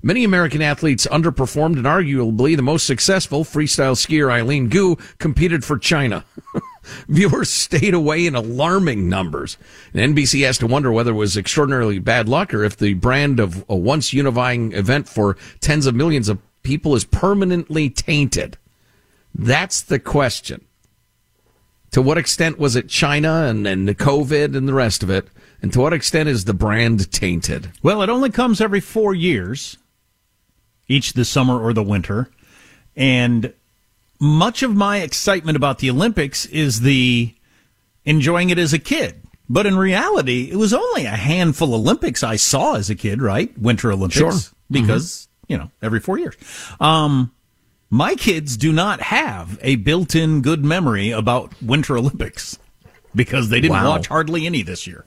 Many 0.04 0.26
American 0.26 0.62
athletes 0.62 1.08
underperformed 1.08 1.78
and 1.78 1.86
arguably 1.86 2.58
the 2.58 2.62
most 2.62 2.86
successful 2.86 3.46
freestyle 3.46 3.96
skier 3.96 4.30
Eileen 4.30 4.68
Gu 4.68 4.98
competed 5.20 5.64
for 5.64 5.78
China. 5.78 6.26
Viewers 7.08 7.50
stayed 7.50 7.94
away 7.94 8.26
in 8.26 8.36
alarming 8.36 9.10
numbers. 9.10 9.58
And 9.94 10.16
NBC 10.16 10.46
has 10.46 10.58
to 10.60 10.68
wonder 10.68 10.92
whether 10.92 11.12
it 11.12 11.16
was 11.16 11.38
extraordinarily 11.38 12.00
bad 12.00 12.28
luck 12.30 12.54
or 12.54 12.64
if 12.64 12.78
the 12.78 12.94
brand 12.94 13.40
of 13.40 13.66
a 13.70 13.76
once 13.76 14.14
unifying 14.14 14.72
event 14.74 15.08
for 15.08 15.38
tens 15.60 15.86
of 15.86 15.96
millions 15.96 16.30
of 16.30 16.40
people 16.64 16.96
is 16.96 17.06
permanently 17.06 17.90
tainted. 17.90 18.58
That's 19.34 19.82
the 19.82 20.00
question. 20.00 20.66
To 21.92 22.02
what 22.02 22.18
extent 22.18 22.60
was 22.60 22.76
it 22.76 22.90
China 22.90 23.46
and, 23.46 23.66
and 23.66 23.88
the 23.88 23.96
COVID 23.96 24.56
and 24.56 24.68
the 24.68 24.74
rest 24.74 25.04
of 25.04 25.10
it? 25.10 25.28
And 25.62 25.72
to 25.74 25.80
what 25.80 25.94
extent 25.94 26.30
is 26.30 26.46
the 26.46 26.54
brand 26.54 27.12
tainted? 27.12 27.72
Well, 27.82 28.02
it 28.02 28.10
only 28.10 28.30
comes 28.30 28.62
every 28.62 28.82
four 28.82 29.16
years 29.16 29.78
each 30.88 31.14
the 31.14 31.26
summer 31.26 31.60
or 31.60 31.74
the 31.74 31.84
winter. 31.84 32.30
And 32.96 33.54
much 34.20 34.64
of 34.64 34.76
my 34.76 35.02
excitement 35.02 35.56
about 35.56 35.80
the 35.80 35.90
Olympics 35.90 36.46
is 36.46 36.82
the 36.82 37.34
enjoying 38.06 38.50
it 38.50 38.58
as 38.58 38.74
a 38.74 38.80
kid. 38.80 39.22
But 39.50 39.66
in 39.66 39.78
reality, 39.78 40.50
it 40.52 40.58
was 40.58 40.74
only 40.74 41.06
a 41.06 41.12
handful 41.12 41.74
of 41.74 41.82
Olympics 41.82 42.24
I 42.24 42.36
saw 42.36 42.76
as 42.76 42.90
a 42.90 42.96
kid, 42.96 43.22
right? 43.22 43.58
Winter 43.58 43.92
Olympics. 43.92 44.18
Sure. 44.18 44.34
Because, 44.70 45.28
mm-hmm. 45.44 45.54
you 45.54 45.58
know, 45.58 45.72
every 45.82 46.00
four 46.00 46.18
years. 46.18 46.36
Um, 46.80 47.32
my 47.90 48.16
kids 48.16 48.58
do 48.58 48.74
not 48.74 49.02
have 49.02 49.58
a 49.62 49.78
built 49.78 50.16
in 50.16 50.42
good 50.42 50.66
memory 50.66 51.12
about 51.12 51.54
Winter 51.62 51.98
Olympics 51.98 52.60
because 53.16 53.50
they 53.50 53.62
didn't 53.62 53.78
wow. 53.78 53.90
watch 53.90 54.08
hardly 54.08 54.46
any 54.46 54.62
this 54.62 54.86
year. 54.86 55.06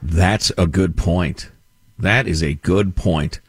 That's 0.00 0.52
a 0.56 0.66
good 0.66 0.96
point. 0.96 1.50
That 1.98 2.28
is 2.28 2.42
a 2.42 2.54
good 2.54 2.94
point. 2.94 3.40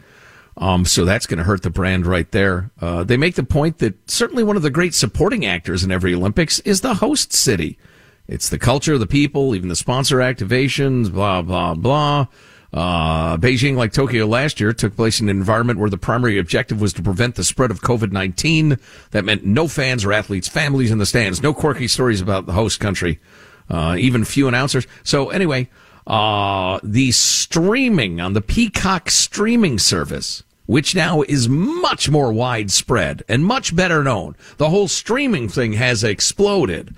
Um, 0.62 0.86
so 0.86 1.06
that's 1.06 1.26
going 1.26 1.40
to 1.40 1.44
hurt 1.44 1.64
the 1.64 1.72
brand 1.72 2.06
right 2.06 2.32
there. 2.32 2.70
Uh, 2.80 3.04
they 3.04 3.18
make 3.18 3.34
the 3.34 3.44
point 3.44 3.80
that 3.80 4.10
certainly 4.10 4.44
one 4.44 4.56
of 4.56 4.62
the 4.62 4.70
great 4.70 4.94
supporting 4.94 5.44
actors 5.44 5.84
in 5.84 5.92
every 5.92 6.14
Olympics 6.14 6.60
is 6.60 6.82
the 6.82 6.94
host 6.96 7.34
city. 7.34 7.80
It's 8.28 8.48
the 8.48 8.60
culture, 8.60 9.00
the 9.00 9.08
people, 9.08 9.56
even 9.56 9.70
the 9.70 9.76
sponsor 9.76 10.18
activations, 10.18 11.12
blah, 11.12 11.42
blah, 11.42 11.74
blah. 11.74 12.28
Uh, 12.72 13.38
Beijing, 13.38 13.76
like 13.76 13.92
Tokyo 13.92 14.28
last 14.28 14.60
year, 14.60 14.72
took 14.72 14.96
place 14.96 15.20
in 15.20 15.28
an 15.30 15.36
environment 15.36 15.80
where 15.80 15.90
the 15.90 15.98
primary 15.98 16.38
objective 16.38 16.80
was 16.80 16.94
to 16.94 17.02
prevent 17.02 17.36
the 17.36 17.44
spread 17.44 17.72
of 17.72 17.82
COVID-19. 17.82 18.80
That 19.12 19.26
meant 19.26 19.44
no 19.44 19.68
fans 19.68 20.06
or 20.06 20.14
athletes' 20.14 20.48
families 20.48 20.92
in 20.92 21.00
the 21.00 21.08
stands, 21.08 21.42
no 21.42 21.54
quirky 21.56 21.88
stories 21.88 22.22
about 22.22 22.46
the 22.46 22.54
host 22.54 22.80
country, 22.80 23.20
uh, 23.68 23.96
even 24.00 24.24
few 24.24 24.48
announcers. 24.48 24.86
So 25.04 25.32
anyway, 25.32 25.70
uh, 26.08 26.80
the 26.84 27.12
streaming 27.12 28.22
on 28.22 28.34
the 28.34 28.42
Peacock 28.42 29.10
streaming 29.10 29.80
service, 29.80 30.44
which 30.72 30.96
now 30.96 31.22
is 31.24 31.50
much 31.50 32.10
more 32.10 32.32
widespread 32.32 33.22
and 33.28 33.44
much 33.44 33.76
better 33.76 34.06
known. 34.06 34.34
The 34.56 34.70
whole 34.70 34.88
streaming 34.88 35.50
thing 35.50 35.74
has 35.74 36.02
exploded. 36.02 36.96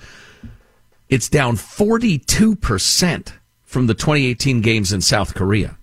It's 1.10 1.28
down 1.28 1.56
42% 1.56 3.34
from 3.64 3.88
the 3.88 3.96
2018 3.96 4.62
games 4.62 4.94
in 4.94 5.02
South 5.02 5.34
Korea. 5.34 5.80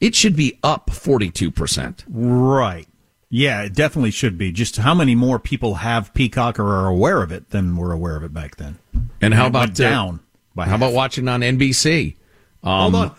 It 0.00 0.16
should 0.16 0.34
be 0.34 0.58
up 0.64 0.90
42%. 0.90 2.02
Right. 2.08 2.88
Yeah, 3.30 3.62
it 3.62 3.74
definitely 3.74 4.10
should 4.10 4.36
be. 4.36 4.50
Just 4.50 4.78
how 4.78 4.92
many 4.92 5.14
more 5.14 5.38
people 5.38 5.76
have 5.76 6.12
Peacock 6.12 6.58
or 6.58 6.66
are 6.66 6.88
aware 6.88 7.22
of 7.22 7.30
it 7.30 7.50
than 7.50 7.76
were 7.76 7.92
aware 7.92 8.16
of 8.16 8.24
it 8.24 8.34
back 8.34 8.56
then? 8.56 8.80
And 9.20 9.32
how 9.32 9.46
about 9.46 9.74
down? 9.74 10.18
Uh, 10.58 10.62
how 10.62 10.70
half. 10.70 10.80
about 10.80 10.92
watching 10.92 11.28
on 11.28 11.42
NBC? 11.42 12.16
Um, 12.64 12.92
Hold 12.92 12.94
on. 12.96 13.16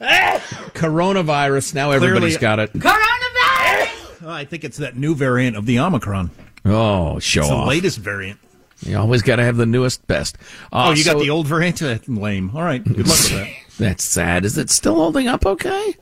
Coronavirus. 0.00 1.74
Now 1.74 1.90
everybody's 1.90 2.36
got 2.36 2.58
it. 2.58 2.72
Coronavirus. 2.72 4.22
Oh, 4.22 4.30
I 4.30 4.44
think 4.44 4.64
it's 4.64 4.78
that 4.78 4.96
new 4.96 5.14
variant 5.14 5.56
of 5.56 5.66
the 5.66 5.78
Omicron. 5.78 6.30
Oh, 6.64 7.18
show 7.18 7.42
it's 7.42 7.50
off. 7.50 7.64
the 7.64 7.68
latest 7.68 7.98
variant. 7.98 8.40
You 8.80 8.98
always 8.98 9.22
got 9.22 9.36
to 9.36 9.44
have 9.44 9.56
the 9.56 9.66
newest, 9.66 10.06
best. 10.06 10.36
Uh, 10.72 10.88
oh, 10.88 10.90
you 10.90 11.02
so, 11.02 11.14
got 11.14 11.20
the 11.20 11.30
old 11.30 11.46
variant? 11.46 11.80
Uh, 11.80 11.98
lame. 12.08 12.50
All 12.54 12.62
right. 12.62 12.84
Good 12.84 13.08
luck 13.08 13.18
with 13.18 13.30
that. 13.30 13.48
That's 13.78 14.04
sad. 14.04 14.44
Is 14.44 14.58
it 14.58 14.70
still 14.70 14.96
holding 14.96 15.28
up 15.28 15.46
okay? 15.46 15.94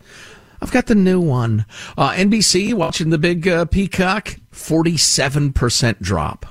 I've 0.60 0.72
got 0.72 0.86
the 0.86 0.94
new 0.94 1.20
one. 1.20 1.66
Uh, 1.96 2.12
NBC 2.12 2.74
watching 2.74 3.10
the 3.10 3.18
big 3.18 3.46
uh, 3.46 3.66
Peacock. 3.66 4.36
47% 4.52 6.00
drop. 6.00 6.46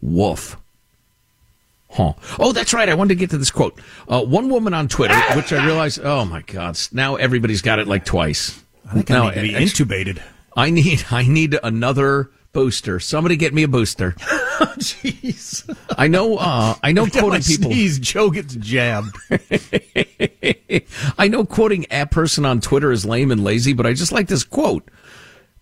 Woof. 0.00 0.56
Huh. 1.96 2.12
Oh, 2.38 2.52
that's 2.52 2.74
right. 2.74 2.90
I 2.90 2.94
wanted 2.94 3.14
to 3.14 3.14
get 3.14 3.30
to 3.30 3.38
this 3.38 3.50
quote. 3.50 3.80
Uh, 4.06 4.22
one 4.22 4.50
woman 4.50 4.74
on 4.74 4.86
Twitter, 4.86 5.18
which 5.34 5.50
I 5.50 5.64
realized, 5.64 5.98
oh 6.02 6.26
my 6.26 6.42
God, 6.42 6.78
now 6.92 7.16
everybody's 7.16 7.62
got 7.62 7.78
it 7.78 7.88
like 7.88 8.04
twice. 8.04 8.62
I 8.86 8.94
think 8.94 9.08
now, 9.08 9.28
I 9.28 9.34
need 9.42 9.70
to 9.70 9.86
be 9.86 9.94
intubated. 10.04 10.22
I 10.54 10.68
need, 10.68 11.06
I 11.10 11.26
need 11.26 11.58
another 11.62 12.30
booster. 12.52 13.00
Somebody 13.00 13.36
get 13.36 13.54
me 13.54 13.62
a 13.62 13.68
booster. 13.68 14.12
Jeez. 14.76 15.74
I 15.96 16.08
know, 16.08 16.36
uh, 16.36 16.74
I 16.82 16.92
know 16.92 17.06
quoting 17.10 17.42
people. 17.42 17.70
Sneeze, 17.70 17.98
Joe 17.98 18.30
gets 18.30 18.54
jabbed. 18.56 19.16
I 21.18 21.28
know 21.28 21.46
quoting 21.46 21.86
a 21.90 22.04
person 22.04 22.44
on 22.44 22.60
Twitter 22.60 22.92
is 22.92 23.06
lame 23.06 23.30
and 23.30 23.42
lazy, 23.42 23.72
but 23.72 23.86
I 23.86 23.94
just 23.94 24.12
like 24.12 24.28
this 24.28 24.44
quote. 24.44 24.86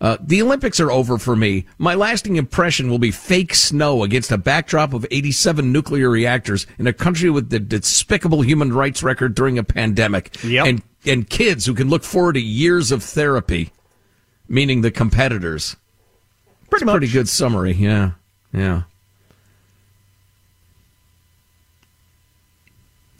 Uh, 0.01 0.17
the 0.19 0.41
Olympics 0.41 0.79
are 0.79 0.91
over 0.91 1.17
for 1.17 1.35
me. 1.35 1.65
My 1.77 1.95
lasting 1.95 2.35
impression 2.35 2.89
will 2.89 2.99
be 2.99 3.11
fake 3.11 3.55
snow 3.55 4.03
against 4.03 4.31
a 4.31 4.37
backdrop 4.37 4.93
of 4.93 5.05
87 5.09 5.71
nuclear 5.71 6.09
reactors 6.09 6.67
in 6.77 6.85
a 6.85 6.93
country 6.93 7.29
with 7.29 7.49
the 7.49 7.59
despicable 7.59 8.41
human 8.41 8.73
rights 8.73 9.03
record 9.03 9.35
during 9.35 9.57
a 9.57 9.63
pandemic. 9.63 10.35
Yep. 10.43 10.65
And, 10.65 10.81
and 11.05 11.29
kids 11.29 11.65
who 11.65 11.73
can 11.73 11.89
look 11.89 12.03
forward 12.03 12.33
to 12.33 12.41
years 12.41 12.91
of 12.91 13.03
therapy, 13.03 13.71
meaning 14.49 14.81
the 14.81 14.91
competitors. 14.91 15.77
Pretty 16.69 16.85
much. 16.85 16.93
Pretty 16.93 17.11
good 17.11 17.29
summary. 17.29 17.73
Yeah. 17.73 18.11
Yeah. 18.51 18.83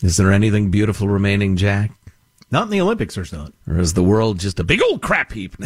Is 0.02 0.18
there 0.18 0.32
anything 0.32 0.72
beautiful 0.72 1.08
remaining, 1.08 1.56
Jack? 1.56 1.92
Not 2.52 2.64
in 2.64 2.70
the 2.70 2.82
Olympics, 2.82 3.16
there's 3.16 3.34
not. 3.34 3.54
Or 3.68 3.80
is 3.80 3.94
the 3.94 4.04
world 4.04 4.40
just 4.40 4.60
a 4.60 4.64
big 4.64 4.82
old 4.84 5.02
crap 5.02 5.32
heap? 5.32 5.56